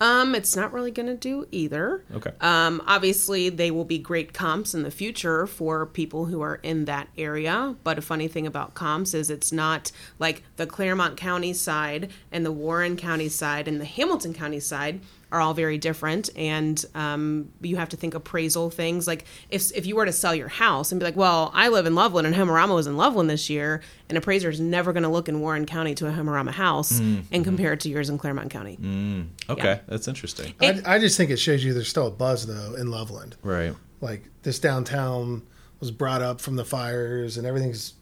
um 0.00 0.34
it's 0.34 0.56
not 0.56 0.72
really 0.72 0.90
going 0.90 1.06
to 1.06 1.16
do 1.16 1.46
either 1.52 2.02
Okay. 2.14 2.32
Um, 2.40 2.82
obviously, 2.86 3.48
they 3.48 3.70
will 3.70 3.84
be 3.84 3.98
great 3.98 4.32
comps 4.32 4.74
in 4.74 4.82
the 4.82 4.90
future 4.90 5.46
for 5.46 5.86
people 5.86 6.26
who 6.26 6.40
are 6.42 6.56
in 6.56 6.86
that 6.86 7.08
area. 7.16 7.76
But 7.84 7.98
a 7.98 8.02
funny 8.02 8.26
thing 8.28 8.46
about 8.46 8.74
comps 8.74 9.14
is 9.14 9.30
it's 9.30 9.52
not 9.52 9.92
like 10.18 10.42
the 10.56 10.66
Clermont 10.66 11.16
County 11.16 11.52
side 11.52 12.10
and 12.32 12.44
the 12.44 12.52
Warren 12.52 12.96
County 12.96 13.28
side 13.28 13.68
and 13.68 13.80
the 13.80 13.84
Hamilton 13.84 14.34
County 14.34 14.60
side 14.60 15.00
are 15.32 15.40
all 15.40 15.54
very 15.54 15.78
different. 15.78 16.28
And 16.36 16.84
um, 16.94 17.48
you 17.62 17.76
have 17.76 17.88
to 17.88 17.96
think 17.96 18.14
appraisal 18.14 18.68
things. 18.70 19.06
Like 19.06 19.24
if, 19.48 19.72
if 19.74 19.86
you 19.86 19.96
were 19.96 20.04
to 20.04 20.12
sell 20.12 20.34
your 20.34 20.48
house 20.48 20.92
and 20.92 21.00
be 21.00 21.04
like, 21.04 21.16
well, 21.16 21.50
I 21.54 21.68
live 21.68 21.86
in 21.86 21.94
Loveland 21.94 22.26
and 22.26 22.36
Homerama 22.36 22.74
was 22.74 22.86
in 22.86 22.98
Loveland 22.98 23.30
this 23.30 23.48
year, 23.48 23.80
an 24.10 24.18
appraiser 24.18 24.50
is 24.50 24.60
never 24.60 24.92
going 24.92 25.04
to 25.04 25.08
look 25.08 25.30
in 25.30 25.40
Warren 25.40 25.64
County 25.64 25.94
to 25.96 26.06
a 26.06 26.12
Homerama 26.12 26.50
house 26.50 26.92
mm, 26.92 27.00
and 27.00 27.24
mm-hmm. 27.24 27.42
compare 27.42 27.72
it 27.72 27.80
to 27.80 27.88
yours 27.88 28.10
in 28.10 28.18
Clermont 28.18 28.50
County. 28.50 28.76
Mm, 28.76 29.28
okay, 29.48 29.64
Yeah. 29.64 29.78
that's 29.88 30.06
interesting. 30.06 30.54
It- 30.60 30.86
I, 30.86 30.96
I 30.96 30.98
just 30.98 31.16
think 31.16 31.30
it 31.30 31.38
shows 31.38 31.64
you 31.64 31.72
there's 31.72 31.88
still 31.88 32.06
a 32.06 32.12
buzz 32.12 32.46
though 32.46 32.74
in 32.74 32.90
Loveland. 32.90 33.36
Right. 33.42 33.74
Like 34.02 34.28
this 34.42 34.58
downtown 34.58 35.42
was 35.80 35.90
brought 35.90 36.20
up 36.20 36.42
from 36.42 36.56
the 36.56 36.64
fires 36.64 37.38
and 37.38 37.46
everything's 37.46 37.94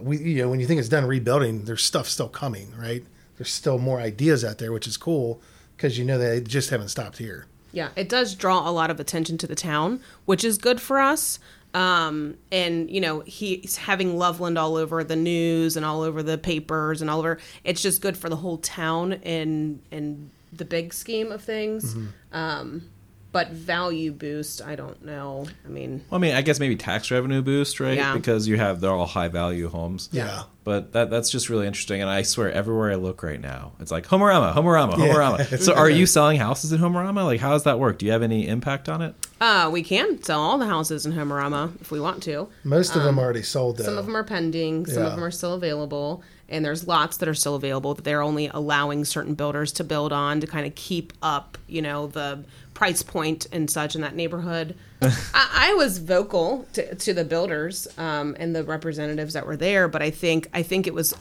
we 0.00 0.16
you 0.16 0.42
know 0.42 0.48
when 0.48 0.60
you 0.60 0.66
think 0.66 0.78
it's 0.78 0.88
done 0.88 1.04
rebuilding, 1.04 1.64
there's 1.64 1.82
stuff 1.82 2.08
still 2.08 2.28
coming, 2.28 2.72
right? 2.78 3.04
There's 3.36 3.50
still 3.50 3.78
more 3.78 4.00
ideas 4.00 4.44
out 4.44 4.58
there, 4.58 4.72
which 4.72 4.86
is 4.86 4.96
cool 4.96 5.42
because 5.80 5.98
you 5.98 6.04
know 6.04 6.18
they 6.18 6.42
just 6.42 6.68
haven't 6.68 6.88
stopped 6.88 7.16
here. 7.16 7.46
Yeah, 7.72 7.88
it 7.96 8.10
does 8.10 8.34
draw 8.34 8.68
a 8.68 8.72
lot 8.72 8.90
of 8.90 9.00
attention 9.00 9.38
to 9.38 9.46
the 9.46 9.54
town, 9.54 10.00
which 10.26 10.44
is 10.44 10.58
good 10.58 10.78
for 10.80 10.98
us. 10.98 11.38
Um, 11.72 12.36
and 12.52 12.90
you 12.90 13.00
know, 13.00 13.20
he's 13.20 13.76
having 13.76 14.18
Loveland 14.18 14.58
all 14.58 14.76
over 14.76 15.02
the 15.04 15.16
news 15.16 15.76
and 15.76 15.86
all 15.86 16.02
over 16.02 16.22
the 16.22 16.36
papers 16.36 17.00
and 17.00 17.08
all 17.08 17.20
over. 17.20 17.38
It's 17.64 17.80
just 17.80 18.02
good 18.02 18.16
for 18.16 18.28
the 18.28 18.36
whole 18.36 18.58
town 18.58 19.14
in 19.14 19.80
in 19.90 20.30
the 20.52 20.64
big 20.66 20.92
scheme 20.92 21.32
of 21.32 21.42
things. 21.42 21.94
Um, 22.32 22.90
but 23.32 23.50
value 23.50 24.12
boost, 24.12 24.60
I 24.62 24.74
don't 24.74 25.04
know. 25.04 25.46
I 25.64 25.68
mean, 25.68 26.04
Well, 26.10 26.18
I 26.18 26.20
mean, 26.20 26.34
I 26.34 26.42
guess 26.42 26.58
maybe 26.60 26.76
tax 26.76 27.10
revenue 27.10 27.42
boost, 27.42 27.78
right? 27.80 27.96
Yeah. 27.96 28.14
Because 28.14 28.48
you 28.48 28.56
have 28.56 28.80
they're 28.80 28.90
all 28.90 29.06
high 29.06 29.28
value 29.28 29.68
homes. 29.68 30.08
Yeah. 30.12 30.42
But 30.62 30.92
that 30.92 31.08
that's 31.10 31.30
just 31.30 31.48
really 31.48 31.66
interesting, 31.66 32.00
and 32.02 32.10
I 32.10 32.20
swear 32.22 32.52
everywhere 32.52 32.92
I 32.92 32.96
look 32.96 33.22
right 33.22 33.40
now, 33.40 33.72
it's 33.80 33.90
like 33.90 34.06
Homerama, 34.06 34.54
Homerama, 34.54 34.98
Yeah. 34.98 35.06
Homerama. 35.14 35.58
So, 35.64 35.74
are 35.74 35.88
you 35.88 36.04
selling 36.06 36.38
houses 36.38 36.70
in 36.72 36.80
Homerama? 36.80 37.24
Like, 37.24 37.40
how 37.40 37.50
does 37.52 37.64
that 37.64 37.78
work? 37.78 37.98
Do 37.98 38.04
you 38.06 38.12
have 38.12 38.22
any 38.22 38.46
impact 38.46 38.88
on 38.88 39.00
it? 39.02 39.14
uh, 39.40 39.70
we 39.72 39.82
can 39.82 40.22
sell 40.22 40.38
all 40.40 40.58
the 40.58 40.66
houses 40.66 41.06
in 41.06 41.12
Homerama 41.12 41.80
if 41.80 41.90
we 41.90 41.98
want 41.98 42.22
to. 42.24 42.48
Most 42.62 42.94
of 42.94 43.02
them 43.04 43.18
already 43.18 43.42
sold 43.42 43.78
though. 43.78 43.84
Um, 43.84 43.86
Some 43.86 43.98
of 43.98 44.04
them 44.06 44.16
are 44.16 44.22
pending. 44.24 44.84
Some 44.86 45.02
Yeah. 45.02 45.08
of 45.08 45.14
them 45.14 45.24
are 45.24 45.30
still 45.30 45.54
available. 45.54 46.22
And 46.50 46.64
there's 46.64 46.86
lots 46.86 47.16
that 47.18 47.28
are 47.28 47.34
still 47.34 47.54
available 47.54 47.94
that 47.94 48.04
they're 48.04 48.22
only 48.22 48.48
allowing 48.48 49.04
certain 49.04 49.34
builders 49.34 49.72
to 49.72 49.84
build 49.84 50.12
on 50.12 50.40
to 50.40 50.46
kind 50.46 50.66
of 50.66 50.74
keep 50.74 51.12
up, 51.22 51.58
you 51.66 51.80
know, 51.80 52.08
the 52.08 52.44
price 52.74 53.02
point 53.02 53.46
and 53.52 53.70
such 53.70 53.94
in 53.94 54.00
that 54.00 54.14
neighborhood. 54.14 54.76
I, 55.02 55.70
I 55.70 55.74
was 55.74 55.98
vocal 55.98 56.66
to, 56.72 56.94
to 56.94 57.14
the 57.14 57.24
builders 57.24 57.86
um, 57.98 58.36
and 58.38 58.54
the 58.54 58.64
representatives 58.64 59.34
that 59.34 59.46
were 59.46 59.56
there, 59.56 59.88
but 59.88 60.02
I 60.02 60.10
think 60.10 60.48
I 60.52 60.62
think 60.62 60.86
it 60.86 60.94
was 60.94 61.14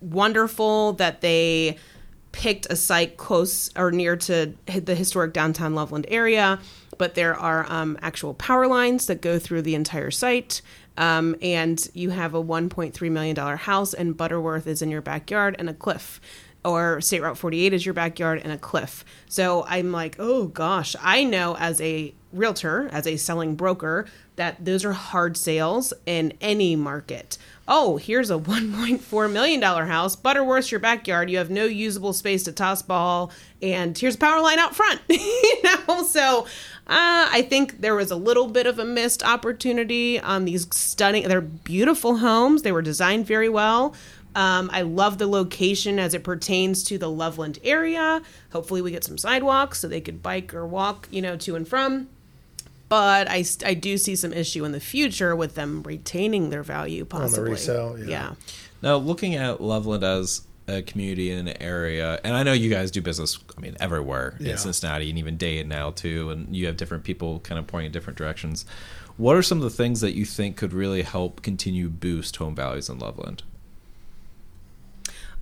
wonderful 0.00 0.92
that 0.94 1.20
they 1.20 1.78
picked 2.32 2.66
a 2.70 2.76
site 2.76 3.16
close 3.16 3.70
or 3.76 3.90
near 3.90 4.14
to 4.14 4.54
the 4.66 4.94
historic 4.94 5.32
downtown 5.32 5.74
Loveland 5.74 6.06
area 6.08 6.58
but 6.98 7.14
there 7.14 7.34
are 7.34 7.66
um, 7.68 7.98
actual 8.02 8.34
power 8.34 8.66
lines 8.66 9.06
that 9.06 9.20
go 9.20 9.38
through 9.38 9.62
the 9.62 9.74
entire 9.74 10.10
site. 10.10 10.62
Um, 10.96 11.36
and 11.42 11.86
you 11.94 12.10
have 12.10 12.34
a 12.34 12.42
$1.3 12.42 13.10
million 13.10 13.36
house, 13.36 13.94
and 13.94 14.16
Butterworth 14.16 14.66
is 14.66 14.82
in 14.82 14.90
your 14.90 15.02
backyard 15.02 15.56
and 15.58 15.68
a 15.68 15.74
cliff. 15.74 16.20
Or 16.64 17.00
State 17.00 17.22
Route 17.22 17.38
48 17.38 17.72
is 17.74 17.86
your 17.86 17.94
backyard 17.94 18.40
and 18.42 18.52
a 18.52 18.58
cliff. 18.58 19.04
So 19.28 19.64
I'm 19.68 19.92
like, 19.92 20.16
oh 20.18 20.46
gosh, 20.46 20.96
I 21.00 21.22
know 21.22 21.56
as 21.56 21.80
a 21.80 22.12
realtor, 22.32 22.88
as 22.92 23.06
a 23.06 23.16
selling 23.16 23.54
broker, 23.54 24.06
that 24.36 24.64
those 24.64 24.84
are 24.84 24.92
hard 24.92 25.36
sales 25.36 25.92
in 26.04 26.32
any 26.40 26.76
market. 26.76 27.38
Oh, 27.68 27.96
here's 27.96 28.30
a 28.30 28.34
$1.4 28.38 29.32
million 29.32 29.62
house, 29.62 30.16
Butterworth's 30.16 30.70
your 30.70 30.80
backyard. 30.80 31.30
You 31.30 31.38
have 31.38 31.50
no 31.50 31.64
usable 31.64 32.12
space 32.12 32.44
to 32.44 32.52
toss 32.52 32.82
ball, 32.82 33.32
and 33.62 33.96
here's 33.96 34.14
a 34.14 34.18
power 34.18 34.40
line 34.40 34.58
out 34.58 34.76
front. 34.76 35.00
you 35.08 35.62
know, 35.62 36.02
so 36.04 36.46
uh, 36.88 37.28
I 37.32 37.42
think 37.42 37.80
there 37.80 37.96
was 37.96 38.12
a 38.12 38.16
little 38.16 38.46
bit 38.46 38.66
of 38.66 38.78
a 38.78 38.84
missed 38.84 39.24
opportunity 39.24 40.20
on 40.20 40.44
these 40.44 40.68
stunning, 40.74 41.26
they're 41.26 41.40
beautiful 41.40 42.18
homes. 42.18 42.62
They 42.62 42.70
were 42.70 42.82
designed 42.82 43.26
very 43.26 43.48
well. 43.48 43.94
Um, 44.36 44.70
I 44.72 44.82
love 44.82 45.18
the 45.18 45.26
location 45.26 45.98
as 45.98 46.12
it 46.14 46.22
pertains 46.22 46.84
to 46.84 46.98
the 46.98 47.10
Loveland 47.10 47.58
area. 47.64 48.22
Hopefully, 48.52 48.82
we 48.82 48.90
get 48.90 49.02
some 49.02 49.18
sidewalks 49.18 49.80
so 49.80 49.88
they 49.88 50.00
could 50.00 50.22
bike 50.22 50.54
or 50.54 50.66
walk, 50.66 51.08
you 51.10 51.22
know, 51.22 51.36
to 51.38 51.56
and 51.56 51.66
from. 51.66 52.08
But 52.88 53.28
I, 53.28 53.44
I 53.64 53.74
do 53.74 53.96
see 53.98 54.14
some 54.14 54.32
issue 54.32 54.64
in 54.64 54.72
the 54.72 54.78
future 54.78 55.34
with 55.34 55.54
them 55.54 55.82
retaining 55.82 56.50
their 56.50 56.62
value, 56.62 57.04
possibly. 57.04 57.38
On 57.38 57.44
the 57.46 57.50
resale, 57.50 57.98
yeah. 57.98 58.06
yeah. 58.06 58.34
Now, 58.82 58.96
looking 58.96 59.34
at 59.34 59.60
Loveland 59.60 60.04
as 60.04 60.45
a 60.68 60.82
community 60.82 61.30
in 61.30 61.46
an 61.46 61.62
area, 61.62 62.20
and 62.24 62.34
I 62.34 62.42
know 62.42 62.52
you 62.52 62.70
guys 62.70 62.90
do 62.90 63.00
business, 63.00 63.38
I 63.56 63.60
mean, 63.60 63.76
everywhere 63.80 64.36
Yeah. 64.40 64.52
in 64.52 64.58
Cincinnati 64.58 65.08
and 65.10 65.18
even 65.18 65.36
Dayton 65.36 65.68
now, 65.68 65.90
too, 65.92 66.30
and 66.30 66.54
you 66.54 66.66
have 66.66 66.76
different 66.76 67.04
people 67.04 67.40
kind 67.40 67.58
of 67.58 67.66
pointing 67.66 67.86
in 67.86 67.92
different 67.92 68.18
directions. 68.18 68.64
What 69.16 69.36
are 69.36 69.42
some 69.42 69.58
of 69.58 69.64
the 69.64 69.70
things 69.70 70.00
that 70.00 70.14
you 70.14 70.24
think 70.24 70.56
could 70.56 70.72
really 70.72 71.02
help 71.02 71.42
continue 71.42 71.88
boost 71.88 72.36
home 72.36 72.54
values 72.54 72.88
in 72.88 72.98
Loveland? 72.98 73.42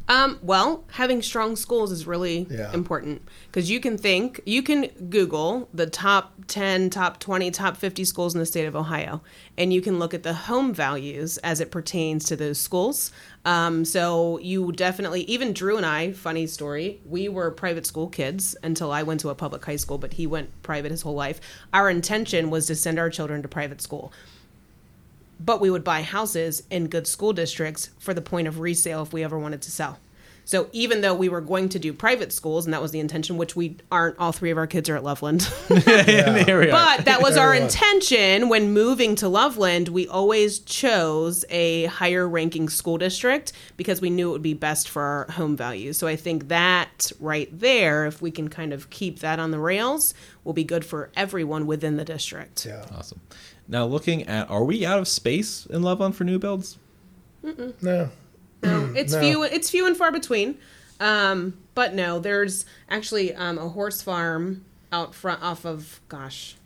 Um, 0.07 0.39
well, 0.43 0.85
having 0.93 1.23
strong 1.23 1.57
schools 1.57 1.91
is 1.91 2.07
really 2.07 2.47
Yeah. 2.51 2.71
important 2.75 3.23
because 3.47 3.71
you 3.71 3.81
can 3.81 3.97
think, 3.97 4.39
you 4.45 4.63
can 4.63 4.89
Google 5.09 5.69
the 5.73 5.87
top 5.87 6.35
10, 6.47 6.91
top 6.91 7.19
20, 7.21 7.51
top 7.51 7.79
50 7.79 8.05
schools 8.05 8.35
in 8.35 8.41
the 8.41 8.45
state 8.45 8.67
of 8.67 8.77
Ohio, 8.77 9.23
and 9.57 9.73
you 9.73 9.81
can 9.81 9.99
look 9.99 10.13
at 10.13 10.23
the 10.23 10.35
home 10.35 10.75
values 10.75 11.39
as 11.39 11.59
it 11.59 11.71
pertains 11.71 12.25
to 12.27 12.37
those 12.37 12.61
schools. 12.61 13.13
Um, 13.47 13.87
so 13.87 14.39
you 14.41 14.73
definitely, 14.73 15.23
even 15.23 15.55
Drew 15.55 15.79
and 15.79 15.87
I, 15.87 16.13
funny 16.13 16.47
story, 16.47 17.01
we 17.07 17.27
were 17.31 17.51
private 17.51 17.87
school 17.87 18.09
kids 18.09 18.55
until 18.63 18.93
I 18.93 19.03
went 19.03 19.21
to 19.21 19.31
a 19.31 19.35
public 19.35 19.65
high 19.65 19.77
school, 19.77 19.97
but 19.97 20.15
he 20.15 20.27
went 20.27 20.51
private 20.63 20.91
his 20.91 21.01
whole 21.03 21.15
life. 21.15 21.41
Our 21.73 21.89
intention 21.89 22.51
was 22.51 22.67
to 22.67 22.75
send 22.75 22.99
our 22.99 23.09
children 23.09 23.41
to 23.41 23.49
private 23.49 23.81
school 23.81 24.13
but 25.41 25.61
we 25.61 25.71
would 25.71 25.85
buy 25.85 26.03
houses 26.03 26.63
in 26.71 26.89
good 26.89 27.07
school 27.07 27.33
districts 27.33 27.91
for 27.99 28.15
the 28.15 28.23
point 28.23 28.49
of 28.49 28.61
resale 28.61 29.03
if 29.03 29.13
we 29.13 29.25
ever 29.25 29.39
wanted 29.39 29.63
to 29.63 29.71
sell. 29.71 29.99
So 30.47 30.69
even 30.73 31.01
though 31.01 31.15
we 31.15 31.29
were 31.29 31.41
going 31.41 31.71
to 31.71 31.79
do 31.79 31.93
private 31.93 32.33
schools, 32.33 32.67
and 32.67 32.75
that 32.75 32.83
was 32.83 32.91
the 32.91 33.01
intention, 33.01 33.39
which 33.39 33.57
we 33.57 33.79
aren't, 33.91 34.19
all 34.19 34.33
three 34.33 34.51
of 34.51 34.59
our 34.59 34.67
kids 34.67 34.91
are 34.91 34.97
at 34.97 35.03
Loveland. 35.03 35.51
yeah. 35.71 36.45
But 36.75 37.07
that 37.07 37.23
was 37.23 37.37
our 37.37 37.55
intention 37.55 38.49
when 38.49 38.73
moving 38.73 39.15
to 39.17 39.29
Loveland. 39.29 39.89
We 39.89 40.07
always 40.07 40.59
chose 40.61 41.45
a 41.49 41.87
higher 41.87 42.29
ranking 42.29 42.69
school 42.69 42.99
district 42.99 43.53
because 43.77 44.01
we 44.01 44.11
knew 44.11 44.31
it 44.31 44.33
would 44.33 44.43
be 44.43 44.55
best 44.55 44.89
for 44.89 45.03
our 45.03 45.27
home 45.33 45.57
value. 45.57 45.93
So 45.93 46.07
I 46.07 46.17
think 46.17 46.49
that 46.49 47.11
right 47.21 47.49
there, 47.59 48.07
if 48.07 48.21
we 48.21 48.31
can 48.31 48.49
kind 48.49 48.73
of 48.73 48.91
keep 48.91 49.21
that 49.21 49.39
on 49.39 49.51
the 49.51 49.59
rails, 49.59 50.15
will 50.43 50.53
be 50.53 50.65
good 50.65 50.85
for 50.85 51.11
everyone 51.17 51.67
within 51.67 51.97
the 51.97 52.05
district. 52.05 52.67
Yeah. 52.67 52.85
Awesome. 52.95 53.21
Now, 53.67 53.87
looking 53.87 54.25
at, 54.25 54.51
are 54.51 54.65
we 54.65 54.85
out 54.85 54.99
of 54.99 55.09
space 55.09 55.67
in 55.67 55.83
Loveland 55.83 56.17
for 56.17 56.25
new 56.25 56.39
builds? 56.39 56.79
No. 57.43 58.11
No, 58.63 58.93
it's 58.97 59.13
No. 59.13 59.21
few. 59.21 59.43
It's 59.43 59.71
few 59.71 59.87
and 59.87 59.97
far 59.97 60.13
between. 60.13 60.59
Um, 61.01 61.59
but 61.75 61.95
no, 61.95 62.19
there's 62.19 62.65
actually 62.89 63.35
um, 63.35 63.59
a 63.59 63.69
horse 63.69 64.01
farm 64.03 64.65
out 64.93 65.15
front 65.15 65.43
off 65.43 65.65
of 65.67 66.01
gosh, 66.09 66.57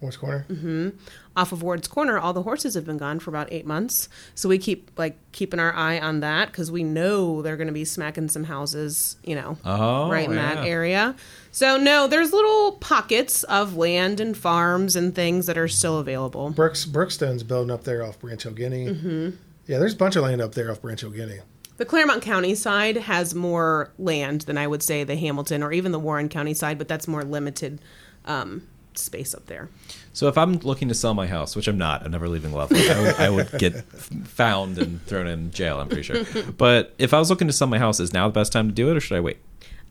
Horse 0.00 0.16
Corner. 0.16 0.44
Mm-hmm. 0.50 0.88
off 1.36 1.52
of 1.52 1.62
Ward's 1.62 1.88
Corner. 1.88 2.18
All 2.18 2.32
the 2.32 2.42
horses 2.42 2.74
have 2.74 2.84
been 2.84 2.98
gone 2.98 3.18
for 3.18 3.30
about 3.30 3.48
eight 3.50 3.64
months, 3.66 4.08
so 4.34 4.48
we 4.48 4.58
keep 4.58 4.90
like 4.98 5.16
keeping 5.32 5.58
our 5.58 5.72
eye 5.74 5.98
on 5.98 6.20
that 6.20 6.48
because 6.52 6.70
we 6.70 6.84
know 6.84 7.40
they're 7.42 7.56
going 7.56 7.66
to 7.68 7.72
be 7.72 7.84
smacking 7.84 8.28
some 8.28 8.44
houses, 8.44 9.16
you 9.24 9.34
know, 9.34 9.56
Oh, 9.64 10.10
right 10.10 10.28
in 10.28 10.34
yeah. 10.34 10.54
that 10.56 10.66
area. 10.66 11.16
So 11.50 11.78
no, 11.78 12.06
there's 12.08 12.32
little 12.32 12.72
pockets 12.72 13.42
of 13.44 13.76
land 13.76 14.20
and 14.20 14.36
farms 14.36 14.96
and 14.96 15.14
things 15.14 15.46
that 15.46 15.56
are 15.56 15.68
still 15.68 15.98
available. 15.98 16.50
Brooks 16.50 16.84
Brookstone's 16.84 17.42
building 17.42 17.70
up 17.72 17.84
there 17.84 18.02
off 18.04 18.18
Branch 18.20 18.42
Guinea. 18.54 18.86
Mm-hmm. 18.88 19.30
Yeah, 19.66 19.78
there's 19.78 19.94
a 19.94 19.96
bunch 19.96 20.16
of 20.16 20.22
land 20.24 20.40
up 20.42 20.54
there 20.54 20.70
off 20.70 20.82
Branch 20.82 21.00
Guinea. 21.00 21.40
The 21.78 21.84
Clermont 21.84 22.22
County 22.22 22.54
side 22.54 22.96
has 22.96 23.34
more 23.34 23.92
land 23.98 24.42
than 24.42 24.56
I 24.56 24.66
would 24.66 24.82
say 24.82 25.04
the 25.04 25.16
Hamilton 25.16 25.62
or 25.62 25.72
even 25.72 25.92
the 25.92 25.98
Warren 25.98 26.28
County 26.30 26.54
side, 26.54 26.78
but 26.78 26.88
that's 26.88 27.06
more 27.08 27.22
limited 27.22 27.80
um, 28.24 28.66
space 28.98 29.34
up 29.34 29.46
there. 29.46 29.68
So 30.12 30.28
if 30.28 30.38
I'm 30.38 30.54
looking 30.60 30.88
to 30.88 30.94
sell 30.94 31.14
my 31.14 31.26
house, 31.26 31.54
which 31.54 31.68
I'm 31.68 31.78
not, 31.78 32.02
I'm 32.04 32.10
never 32.10 32.28
leaving 32.28 32.52
Loveland. 32.52 32.88
I 32.90 33.00
would, 33.02 33.14
I 33.16 33.30
would 33.30 33.58
get 33.58 33.84
found 33.84 34.78
and 34.78 35.02
thrown 35.06 35.26
in 35.26 35.50
jail. 35.50 35.78
I'm 35.80 35.88
pretty 35.88 36.02
sure. 36.02 36.24
But 36.56 36.94
if 36.98 37.12
I 37.12 37.18
was 37.18 37.28
looking 37.30 37.46
to 37.48 37.52
sell 37.52 37.68
my 37.68 37.78
house, 37.78 38.00
is 38.00 38.12
now 38.12 38.28
the 38.28 38.32
best 38.32 38.52
time 38.52 38.68
to 38.68 38.74
do 38.74 38.90
it, 38.90 38.96
or 38.96 39.00
should 39.00 39.16
I 39.16 39.20
wait? 39.20 39.38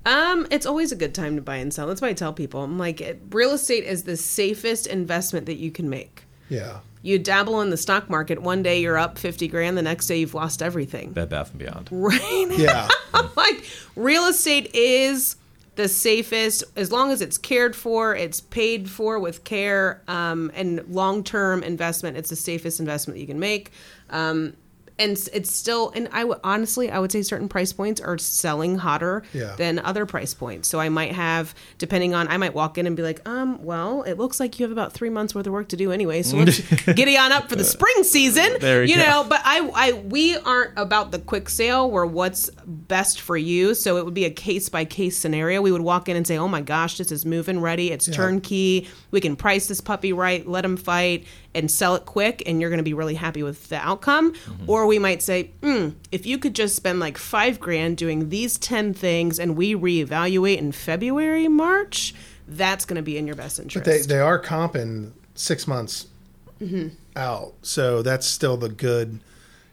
Um, 0.05 0.45
it's 0.51 0.65
always 0.65 0.91
a 0.91 0.95
good 0.95 1.15
time 1.15 1.35
to 1.35 1.41
buy 1.41 1.57
and 1.57 1.73
sell. 1.73 1.87
That's 1.87 2.01
why 2.01 2.09
I 2.09 2.13
tell 2.13 2.33
people, 2.33 2.63
I'm 2.63 2.77
like, 2.77 3.01
it- 3.01 3.21
real 3.31 3.51
estate 3.51 3.83
is 3.83 4.03
the 4.03 4.17
safest 4.17 4.87
investment 4.87 5.45
that 5.47 5.55
you 5.57 5.71
can 5.71 5.89
make. 5.89 6.23
Yeah. 6.49 6.79
You 7.01 7.19
dabble 7.19 7.61
in 7.61 7.69
the 7.69 7.77
stock 7.77 8.09
market, 8.09 8.41
one 8.41 8.63
day 8.63 8.81
you're 8.81 8.97
up 8.97 9.17
50 9.19 9.47
grand, 9.47 9.77
the 9.77 9.81
next 9.83 10.07
day 10.07 10.17
you've 10.19 10.33
lost 10.33 10.61
everything. 10.63 11.11
Bed 11.11 11.29
Bath 11.29 11.51
and 11.51 11.59
Beyond. 11.59 11.89
Right? 11.91 12.47
Yeah. 12.57 12.87
like 13.35 13.63
real 13.95 14.25
estate 14.25 14.71
is 14.73 15.35
the 15.75 15.87
safest 15.87 16.63
as 16.75 16.91
long 16.91 17.11
as 17.11 17.21
it's 17.21 17.37
cared 17.37 17.75
for 17.75 18.15
it's 18.15 18.41
paid 18.41 18.89
for 18.89 19.19
with 19.19 19.43
care 19.43 20.01
um, 20.07 20.51
and 20.55 20.83
long-term 20.87 21.63
investment 21.63 22.17
it's 22.17 22.29
the 22.29 22.35
safest 22.35 22.79
investment 22.79 23.19
you 23.19 23.27
can 23.27 23.39
make. 23.39 23.71
Um, 24.09 24.55
and 24.97 25.17
it's 25.33 25.51
still 25.51 25.91
and 25.95 26.07
i 26.13 26.23
honestly 26.43 26.89
i 26.89 26.97
would 26.97 27.11
say 27.11 27.21
certain 27.21 27.49
price 27.49 27.73
points 27.73 27.99
are 27.99 28.17
selling 28.17 28.77
hotter 28.77 29.23
Yeah. 29.33 29.53
than 29.57 29.79
other 29.79 30.05
price 30.05 30.33
points. 30.33 30.67
So 30.69 30.79
i 30.79 30.87
might 30.89 31.11
have 31.11 31.53
depending 31.77 32.13
on 32.13 32.27
i 32.29 32.37
might 32.37 32.53
walk 32.53 32.77
in 32.77 32.87
and 32.87 32.95
be 32.95 33.03
like 33.03 33.27
um 33.27 33.61
well 33.63 34.03
it 34.03 34.13
looks 34.17 34.39
like 34.39 34.57
you 34.59 34.63
have 34.63 34.71
about 34.71 34.93
three 34.93 35.09
months 35.09 35.35
worth 35.35 35.47
of 35.47 35.53
work 35.53 35.67
to 35.69 35.75
do 35.77 35.91
anyway 35.91 36.21
so 36.21 36.37
let's 36.37 36.59
giddy 36.93 37.17
on 37.17 37.31
up 37.33 37.49
for 37.49 37.55
the 37.57 37.63
spring 37.65 38.03
season 38.03 38.53
There 38.59 38.83
you 38.83 38.95
go. 38.95 39.01
know? 39.03 39.25
But 39.27 39.41
I, 39.43 39.69
I 39.75 39.91
we 39.93 40.37
aren't 40.37 40.71
about 40.77 41.11
the 41.11 41.19
quick 41.19 41.49
sale 41.49 41.89
where 41.91 42.05
what's 42.05 42.49
best 42.65 43.19
for 43.21 43.35
you. 43.37 43.73
So 43.75 43.97
it 43.97 44.05
would 44.05 44.13
be 44.13 44.25
a 44.25 44.29
case 44.31 44.69
by 44.69 44.85
case 44.85 45.17
scenario. 45.17 45.61
We 45.61 45.71
would 45.71 45.81
walk 45.81 46.07
in 46.09 46.15
and 46.15 46.25
say 46.25 46.37
oh 46.37 46.47
my 46.47 46.61
gosh 46.61 46.97
this 46.97 47.11
is 47.11 47.25
moving 47.25 47.59
ready 47.59 47.91
it's 47.91 48.07
turnkey 48.07 48.87
we 49.11 49.19
can 49.21 49.35
price 49.35 49.67
this 49.67 49.81
puppy 49.81 50.13
right 50.13 50.47
let 50.47 50.63
him 50.63 50.77
fight 50.77 51.25
and 51.53 51.69
sell 51.71 51.95
it 51.95 52.05
quick 52.05 52.43
and 52.45 52.59
you're 52.59 52.69
going 52.69 52.79
to 52.79 52.83
be 52.83 52.93
really 52.93 53.15
happy 53.15 53.41
with 53.43 53.69
the 53.69 53.77
outcome. 53.77 54.33
Or 54.67 54.84
we 54.85 54.99
might 54.99 55.21
say 55.21 55.51
mm, 55.61 55.93
if 56.11 56.25
you 56.25 56.37
could 56.37 56.55
just 56.55 56.75
spend 56.75 56.99
like 56.99 57.17
five 57.17 57.59
grand 57.59 57.97
doing 57.97 58.29
these 58.29 58.57
10 58.57 58.93
things 58.93 59.39
and 59.39 59.55
we 59.55 59.73
reevaluate 59.75 60.57
in 60.57 60.71
february 60.71 61.47
march 61.47 62.13
that's 62.47 62.85
going 62.85 62.97
to 62.97 63.01
be 63.01 63.17
in 63.17 63.25
your 63.25 63.35
best 63.35 63.59
interest 63.59 63.85
But 63.85 63.91
They 63.91 64.01
they 64.01 64.19
are 64.19 64.41
comping 64.41 65.11
six 65.33 65.67
months 65.67 66.07
out, 67.15 67.53
so 67.61 68.01
that's 68.01 68.25
still 68.25 68.57
the 68.57 68.69
good. 68.69 69.19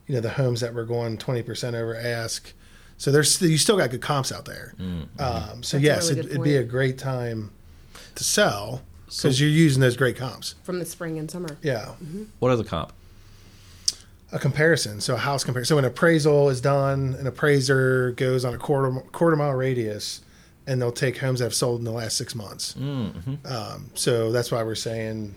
You 0.07 0.16
know, 0.16 0.21
the 0.21 0.31
homes 0.31 0.61
that 0.61 0.75
were 0.75 0.85
going 0.85 1.16
twenty 1.19 1.42
percent 1.42 1.76
over 1.76 1.95
ask. 1.97 2.52
So 2.99 3.11
there's 3.11 3.40
you 3.40 3.59
still 3.59 3.76
got 3.76 3.90
good 3.90 4.00
comps 4.00 4.33
out 4.33 4.45
there. 4.47 4.75
Um, 4.78 5.62
so 5.62 5.76
That's 5.76 5.85
yes, 5.85 6.09
really 6.09 6.21
it, 6.21 6.26
it'd 6.26 6.42
be 6.42 6.57
a 6.57 6.64
great 6.64 6.99
time 6.99 7.50
to 8.14 8.25
sell 8.25 8.83
because 9.07 9.40
you're 9.40 9.50
using 9.50 9.81
those 9.81 9.97
great 9.97 10.16
comps. 10.16 10.54
from 10.62 10.78
the 10.78 10.85
spring 10.87 11.19
and 11.19 11.31
summer 11.31 11.57
Yeah. 11.62 11.92
What 12.40 12.50
are 12.50 12.57
the 12.57 12.64
comp? 12.64 12.92
A 14.33 14.39
comparison. 14.39 15.01
So 15.01 15.15
a 15.15 15.19
house 15.19 15.45
comparison. 15.45 15.75
So 15.75 15.79
an 15.79 15.85
appraisal 15.85 16.49
is 16.49 16.61
done, 16.61 17.17
an 17.19 17.27
appraiser 17.27 18.12
goes 18.12 18.45
on 18.45 18.55
a 18.55 18.59
quarter 18.59 19.01
quarter 19.12 19.37
mile 19.37 19.53
radius, 19.53 20.23
and 20.67 20.81
they'll 20.81 20.93
take 20.93 21.19
homes 21.19 21.41
that 21.41 21.47
have 21.47 21.55
sold 21.55 21.81
in 21.81 21.85
the 21.85 21.93
last 21.93 22.17
six 22.17 22.35
months. 22.35 22.75
Mm, 22.75 23.12
mm-hmm. 23.12 23.47
Um, 23.47 23.91
so 23.95 24.33
that's 24.33 24.51
why 24.51 24.62
we're 24.62 24.75
saying 24.75 25.35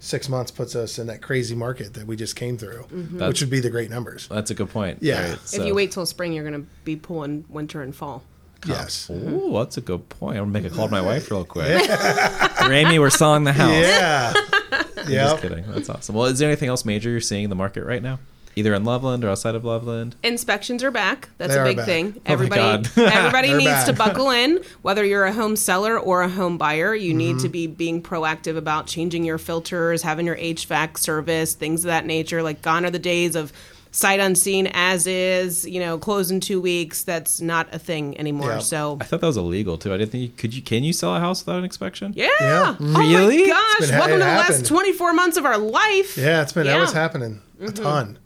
six 0.00 0.28
months 0.28 0.50
puts 0.50 0.76
us 0.76 0.98
in 0.98 1.08
that 1.08 1.20
crazy 1.20 1.54
market 1.54 1.94
that 1.94 2.06
we 2.06 2.16
just 2.16 2.36
came 2.36 2.56
through, 2.56 2.84
mm-hmm. 2.84 3.26
which 3.26 3.40
would 3.40 3.50
be 3.50 3.60
the 3.60 3.70
great 3.70 3.90
numbers. 3.90 4.28
That's 4.28 4.50
a 4.50 4.54
good 4.54 4.70
point. 4.70 4.98
Yeah. 5.00 5.30
Right, 5.30 5.38
if 5.52 5.66
you 5.66 5.74
wait 5.74 5.90
till 5.92 6.06
spring 6.06 6.32
you're 6.32 6.48
going 6.48 6.62
to 6.62 6.68
be 6.84 6.96
pulling 6.96 7.44
winter 7.48 7.82
and 7.82 7.94
fall 7.94 8.22
Yes. 8.66 9.10
Ooh, 9.10 9.52
that's 9.52 9.76
a 9.76 9.80
good 9.80 10.08
point. 10.08 10.36
I'm 10.36 10.50
gonna 10.50 10.62
make 10.62 10.70
a 10.70 10.74
call 10.74 10.86
to 10.86 10.90
my 10.90 11.00
wife 11.00 11.30
real 11.30 11.44
quick. 11.44 11.88
Amy, 12.62 12.98
we're 12.98 13.10
selling 13.10 13.44
the 13.44 13.52
house. 13.52 13.72
Yeah. 13.72 14.32
I'm 14.72 15.10
yeah. 15.10 15.24
Just 15.24 15.42
kidding. 15.42 15.64
That's 15.68 15.88
awesome. 15.88 16.14
Well, 16.14 16.26
is 16.26 16.38
there 16.38 16.48
anything 16.48 16.68
else 16.68 16.84
major 16.84 17.10
you're 17.10 17.20
seeing 17.20 17.44
in 17.44 17.50
the 17.50 17.56
market 17.56 17.84
right 17.84 18.02
now? 18.02 18.18
Either 18.58 18.74
in 18.74 18.84
Loveland 18.84 19.24
or 19.24 19.30
outside 19.30 19.54
of 19.54 19.64
Loveland? 19.64 20.16
Inspections 20.22 20.82
are 20.84 20.90
back. 20.90 21.28
That's 21.38 21.54
They 21.54 21.60
a 21.60 21.64
big 21.64 21.76
back. 21.78 21.86
thing. 21.86 22.20
Everybody, 22.26 22.60
God. 22.60 22.90
everybody 22.98 23.48
They're 23.48 23.58
needs 23.58 23.84
to 23.84 23.92
buckle 23.92 24.30
in. 24.30 24.60
Whether 24.82 25.04
you're 25.04 25.24
a 25.24 25.32
home 25.32 25.56
seller 25.56 25.98
or 25.98 26.22
a 26.22 26.28
home 26.28 26.58
buyer, 26.58 26.94
you 26.94 27.14
need 27.14 27.28
Mm-hmm. 27.36 27.42
to 27.42 27.48
be 27.50 27.66
being 27.66 28.02
proactive 28.02 28.56
about 28.56 28.86
changing 28.86 29.24
your 29.24 29.38
filters, 29.38 30.02
having 30.02 30.26
your 30.26 30.36
HVAC 30.36 30.96
service, 30.98 31.54
things 31.54 31.84
of 31.84 31.88
that 31.88 32.06
nature. 32.06 32.42
Like 32.42 32.62
gone 32.62 32.84
are 32.84 32.90
the 32.90 32.98
days 32.98 33.36
of 33.36 33.52
sight 33.90 34.18
unseen 34.20 34.68
as 34.72 35.06
is. 35.06 35.66
You 35.68 35.80
know, 35.80 35.98
close 35.98 36.30
in 36.30 36.40
two 36.40 36.60
weeks. 36.60 37.04
That's 37.04 37.40
not 37.40 37.72
a 37.74 37.78
thing 37.78 38.18
anymore. 38.18 38.50
Yeah. 38.52 38.58
So. 38.60 38.98
I 39.00 39.04
thought 39.04 39.20
that 39.20 39.26
was 39.26 39.36
illegal 39.36 39.76
too. 39.78 39.92
I 39.92 39.96
didn't 39.98 40.12
think 40.12 40.22
you, 40.22 40.28
could 40.30 40.54
you 40.54 40.62
can 40.62 40.84
you 40.84 40.92
sell 40.92 41.14
a 41.14 41.20
house 41.20 41.44
without 41.44 41.58
an 41.58 41.64
inspection? 41.64 42.12
Yeah. 42.16 42.28
Yeah. 42.40 42.76
Oh 42.80 42.98
Really? 42.98 43.42
my 43.42 43.46
gosh. 43.48 43.80
Been 43.80 43.90
ha- 43.90 43.98
Welcome 43.98 44.14
it 44.14 44.18
to 44.18 44.24
the 44.24 44.58
last 44.58 44.66
24 44.66 45.12
months 45.12 45.36
of 45.36 45.44
our 45.44 45.58
life. 45.58 46.16
Yeah, 46.16 46.42
it's 46.42 46.52
been 46.52 46.66
yeah. 46.66 46.72
that 46.74 46.80
was 46.80 46.92
Yeah. 46.94 47.00
happening 47.00 47.40
a 47.60 47.70
ton. 47.72 48.18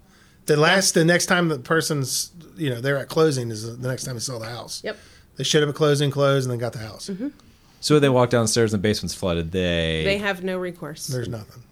The 0.47 0.57
last, 0.57 0.95
the 0.95 1.05
next 1.05 1.27
time 1.27 1.49
the 1.49 1.59
person's, 1.59 2.33
you 2.57 2.71
know, 2.71 2.81
they're 2.81 2.99
at 2.99 3.09
closing 3.09 3.51
is 3.51 3.77
the 3.79 3.89
next 3.89 4.05
time 4.05 4.15
they 4.15 4.21
sell 4.21 4.39
the 4.39 4.47
house. 4.49 4.83
Yep. 4.85 4.97
They 5.37 5.45
should 5.45 5.61
have 5.63 5.69
a 5.71 5.73
closing, 5.73 6.11
closed, 6.11 6.47
and 6.47 6.53
then 6.53 6.59
got 6.59 6.73
the 6.73 6.81
house. 6.81 7.09
Mm-hmm. 7.09 7.29
So 7.81 7.99
they 7.99 8.09
walk 8.09 8.31
downstairs 8.31 8.73
and 8.73 8.83
the 8.83 8.87
basement's 8.87 9.15
flooded. 9.15 9.51
They, 9.53 10.03
They 10.05 10.19
have 10.19 10.45
no 10.45 10.59
recourse. 10.59 11.07
There's 11.07 11.29
nothing. 11.29 11.63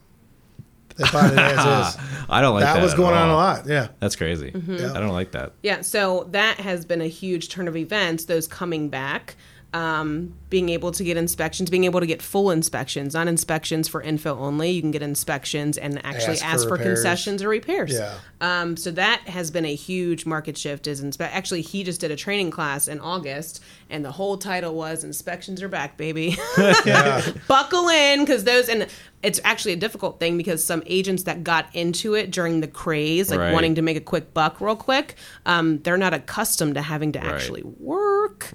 They 0.96 1.04
bought 1.04 1.32
it 1.32 1.38
as 1.38 1.94
is. 1.94 2.00
I 2.28 2.40
don't 2.40 2.54
like 2.54 2.64
that. 2.64 2.74
that 2.74 2.82
was 2.82 2.92
at 2.92 2.96
going 2.96 3.14
on 3.14 3.28
a 3.28 3.34
lot. 3.34 3.66
Yeah. 3.66 3.88
That's 4.00 4.16
crazy. 4.16 4.50
Mm-hmm. 4.50 4.76
Yeah. 4.76 4.92
I 4.92 5.00
don't 5.00 5.12
like 5.12 5.32
that. 5.32 5.52
Yeah, 5.62 5.80
so 5.82 6.26
that 6.32 6.58
has 6.58 6.84
been 6.84 7.00
a 7.00 7.06
huge 7.06 7.48
turn 7.48 7.68
of 7.68 7.76
events, 7.76 8.24
those 8.26 8.46
coming 8.48 8.88
back, 8.88 9.36
um, 9.72 10.34
being 10.48 10.68
able 10.68 10.90
to 10.90 11.04
get 11.04 11.16
inspections, 11.16 11.70
being 11.70 11.84
able 11.84 12.00
to 12.00 12.06
get 12.06 12.20
full 12.20 12.50
inspections, 12.50 13.14
not 13.14 13.28
inspections 13.28 13.86
for 13.86 14.02
info 14.02 14.36
only. 14.38 14.70
You 14.70 14.80
can 14.80 14.90
get 14.90 15.02
inspections 15.02 15.78
and 15.78 16.04
actually 16.04 16.34
Ask 16.38 16.44
ask, 16.44 16.68
for 16.68 16.76
for, 16.76 16.82
concessions 16.82 17.42
or 17.42 17.48
repairs. 17.48 17.92
Yeah. 17.92 18.14
Um, 18.40 18.76
so 18.76 18.90
that 18.92 19.20
has 19.28 19.50
been 19.50 19.64
a 19.64 19.74
huge 19.74 20.26
market 20.26 20.58
shift. 20.58 20.86
Is 20.86 21.02
inspe- 21.04 21.20
actually 21.32 21.62
he 21.62 21.84
just 21.84 22.00
did 22.00 22.10
a 22.10 22.16
training 22.16 22.50
class 22.50 22.88
in 22.88 22.98
August, 23.00 23.62
and 23.88 24.04
the 24.04 24.10
whole 24.12 24.36
title 24.38 24.74
was 24.74 25.04
"Inspections 25.04 25.62
are 25.62 25.68
back, 25.68 25.96
baby." 25.96 26.36
Buckle 27.48 27.88
in 27.88 28.20
because 28.20 28.44
those 28.44 28.68
and 28.68 28.86
it's 29.22 29.38
actually 29.44 29.72
a 29.74 29.76
difficult 29.76 30.18
thing 30.18 30.36
because 30.36 30.64
some 30.64 30.82
agents 30.86 31.24
that 31.24 31.44
got 31.44 31.66
into 31.74 32.14
it 32.14 32.30
during 32.30 32.60
the 32.60 32.66
craze 32.66 33.30
like 33.30 33.38
Right. 33.38 33.52
wanting 33.52 33.74
to 33.76 33.82
make 33.82 33.96
a 33.96 34.00
quick 34.00 34.32
buck 34.34 34.60
real 34.60 34.76
quick 34.76 35.14
um, 35.46 35.78
they're 35.82 35.98
not 35.98 36.14
accustomed 36.14 36.74
to 36.74 36.82
having 36.82 37.12
to 37.12 37.22
actually 37.22 37.62
work 37.62 38.09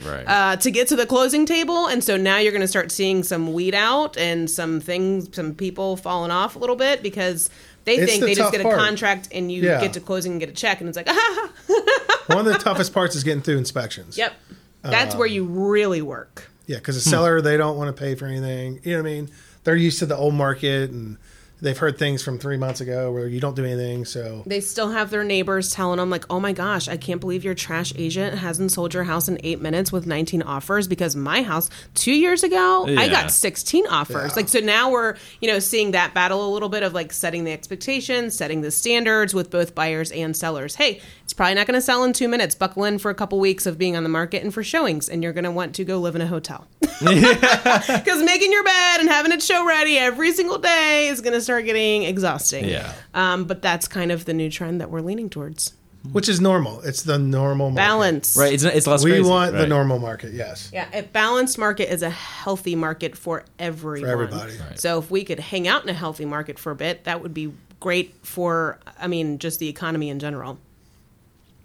Right. 0.06 0.24
uh, 0.28 0.56
to 0.58 0.72
get 0.72 0.88
to 0.90 0.96
the 0.96 1.06
closing 1.06 1.46
table 1.46 1.88
and 1.88 2.04
so 2.04 2.18
now 2.18 2.38
you're 2.38 2.52
going 2.52 2.62
to 2.62 2.68
start 2.68 2.92
seeing 2.92 3.24
some 3.24 3.54
weed 3.54 3.74
out 3.76 4.18
and 4.18 4.50
some 4.50 4.80
things 4.80 5.30
some 5.36 5.54
people 5.56 5.98
falling 5.98 6.32
off 6.32 6.56
a 6.56 6.60
little 6.60 6.76
bit 6.76 7.02
because 7.04 7.50
they 7.86 7.96
It's 7.98 8.12
think 8.12 8.22
the 8.22 8.26
they 8.28 8.34
just 8.36 8.46
tough 8.46 8.52
get 8.52 8.62
a 8.62 8.64
part. 8.66 8.78
contract 8.78 9.30
and 9.32 9.52
you 9.52 9.62
Yeah. 9.64 9.80
get 9.82 9.94
to 9.94 10.00
closing 10.00 10.34
and 10.34 10.40
get 10.40 10.50
a 10.50 10.54
check 10.54 10.80
and 10.80 10.90
it's 10.90 10.96
like 10.98 11.08
ah, 11.10 11.50
One 12.28 12.40
of 12.40 12.46
the 12.54 12.58
toughest 12.60 12.94
parts 12.94 13.16
is 13.16 13.24
getting 13.24 13.42
through 13.44 13.58
inspections. 13.58 14.18
yep 14.18 14.34
that's 14.82 15.16
where 15.16 15.28
you 15.28 15.46
really 15.46 16.02
work 16.04 16.50
Yeah, 16.68 16.78
because 16.78 16.96
the 16.96 17.10
seller 17.10 17.42
they 17.42 17.58
don't 17.58 17.78
want 17.78 17.96
to 17.96 18.00
pay 18.00 18.14
for 18.16 18.26
anything. 18.28 18.80
You 18.84 18.92
know 18.98 19.02
what 19.04 19.10
I 19.10 19.14
mean? 19.14 19.30
They're 19.64 19.76
used 19.76 19.98
to 20.00 20.06
the 20.06 20.16
old 20.16 20.34
market 20.36 20.92
and 20.92 21.18
they've 21.66 21.78
heard 21.78 21.98
things 21.98 22.22
from 22.22 22.38
three 22.38 22.58
months 22.58 22.80
ago 22.80 23.12
where 23.12 23.28
you 23.28 23.40
don't 23.40 23.56
do 23.56 23.66
anything. 23.66 24.06
So 24.06 24.44
They 24.46 24.62
still 24.62 24.92
have 24.92 25.10
their 25.10 25.24
neighbors 25.24 25.74
telling 25.74 25.98
them, 25.98 26.10
like, 26.10 26.26
oh 26.30 26.40
my 26.40 26.54
gosh, 26.54 26.88
I 26.88 26.96
can't 26.96 27.20
believe 27.20 27.44
your 27.44 27.56
trash 27.56 27.92
agent 27.98 28.38
hasn't 28.38 28.72
sold 28.72 28.94
your 28.94 29.04
house 29.04 29.28
in 29.28 29.40
eight 29.44 29.60
minutes 29.60 29.92
with 29.92 30.06
19 30.06 30.44
offers 30.44 30.88
because 30.88 31.16
my 31.16 31.42
house 31.42 31.70
two 31.96 32.14
years 32.14 32.44
ago, 32.44 32.86
I 32.88 33.10
got 33.10 33.32
16 33.32 33.88
offers. 33.88 34.32
Yeah. 34.32 34.36
Like, 34.36 34.48
so 34.48 34.60
now 34.60 34.92
we're, 34.92 35.16
you 35.42 35.50
know, 35.50 35.60
seeing 35.60 35.92
that 35.92 36.14
battle 36.14 36.48
a 36.48 36.52
little 36.54 36.70
bit 36.70 36.84
of 36.84 36.94
like 36.94 37.12
setting 37.12 37.44
the 37.44 37.52
expectations, 37.52 38.36
setting 38.36 38.62
the 38.62 38.72
standards 38.72 39.34
with 39.34 39.50
both 39.50 39.74
buyers 39.74 40.12
and 40.12 40.38
sellers. 40.38 40.76
Hey, 40.76 41.02
it's 41.24 41.25
probably 41.36 41.56
not 41.56 41.68
going 41.68 41.76
to 41.78 41.82
sell 41.82 42.04
in 42.04 42.14
two 42.14 42.28
minutes. 42.28 42.56
Buckle 42.56 42.84
in 42.86 42.98
for 42.98 43.12
a 43.12 43.16
couple 43.16 43.40
weeks 43.40 43.66
of 43.66 43.78
being 43.78 43.96
on 43.96 44.04
the 44.04 44.10
market 44.10 44.42
and 44.44 44.54
for 44.54 44.64
showings, 44.64 45.08
and 45.10 45.22
you're 45.22 45.34
going 45.34 45.44
to 45.44 45.52
want 45.52 45.76
to 45.76 45.84
go 45.84 46.00
live 46.00 46.16
in 46.16 46.22
a 46.22 46.28
hotel. 46.28 46.68
Because 47.00 48.24
making 48.24 48.52
your 48.52 48.64
bed 48.64 49.00
and 49.02 49.10
having 49.10 49.32
it 49.32 49.44
show 49.44 49.66
ready 49.68 49.98
every 49.98 50.32
single 50.32 50.58
day 50.58 51.08
is 51.10 51.20
going 51.22 51.34
to 51.34 51.42
start 51.42 51.66
getting 51.66 52.04
exhausting. 52.04 52.66
Yeah. 52.66 52.94
Um, 53.14 53.46
but 53.46 53.62
that's 53.62 53.88
kind 53.88 54.12
of 54.12 54.26
the 54.26 54.34
new 54.34 54.50
trend 54.50 54.80
that 54.82 54.90
we're 54.90 55.02
leaning 55.02 55.30
towards. 55.30 55.74
which 56.14 56.30
is 56.30 56.40
normal. 56.40 56.82
It's 56.82 57.02
the 57.04 57.18
normal 57.20 57.72
market. 57.72 57.76
Balance. 57.88 58.38
Right. 58.38 58.54
It's 58.54 58.64
it's 58.64 58.88
less. 58.88 59.04
We 59.04 59.12
crazy. 59.12 59.30
want 59.30 59.54
the 59.54 59.68
normal 59.68 60.00
market. 60.00 60.34
Yes. 60.34 60.70
Yeah, 60.72 60.88
a 60.94 61.02
balanced 61.04 61.58
market 61.58 61.92
is 61.92 62.02
a 62.02 62.10
healthy 62.10 62.76
market 62.76 63.18
for 63.18 63.44
everyone. 63.60 64.08
For 64.08 64.12
everybody. 64.14 64.58
Right. 64.58 64.80
So 64.80 65.00
if 65.00 65.12
we 65.12 65.24
could 65.26 65.40
hang 65.40 65.68
out 65.68 65.84
in 65.84 65.90
a 65.90 65.94
healthy 65.94 66.26
market 66.26 66.58
for 66.60 66.72
a 66.72 66.76
bit, 66.76 67.04
that 67.06 67.22
would 67.22 67.34
be 67.34 67.52
great 67.82 68.16
for, 68.24 68.80
I 69.00 69.08
mean, 69.08 69.38
just 69.40 69.60
the 69.60 69.68
economy 69.68 70.10
in 70.10 70.20
general. 70.20 70.58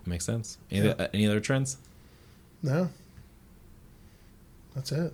Makes 0.07 0.25
sense. 0.25 0.59
Any, 0.71 0.89
uh, 0.89 1.09
any 1.13 1.27
other 1.27 1.41
trends? 1.41 1.77
No. 2.63 2.89
That's 4.75 4.93
it. 4.93 5.13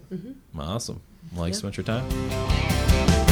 Awesome. 0.59 1.01
Well, 1.33 1.45
thanks 1.45 1.59
Yeah. 1.59 1.61
so 1.63 1.67
much 1.67 1.77
for 1.77 1.81
your 1.83 1.87
time. 1.87 3.26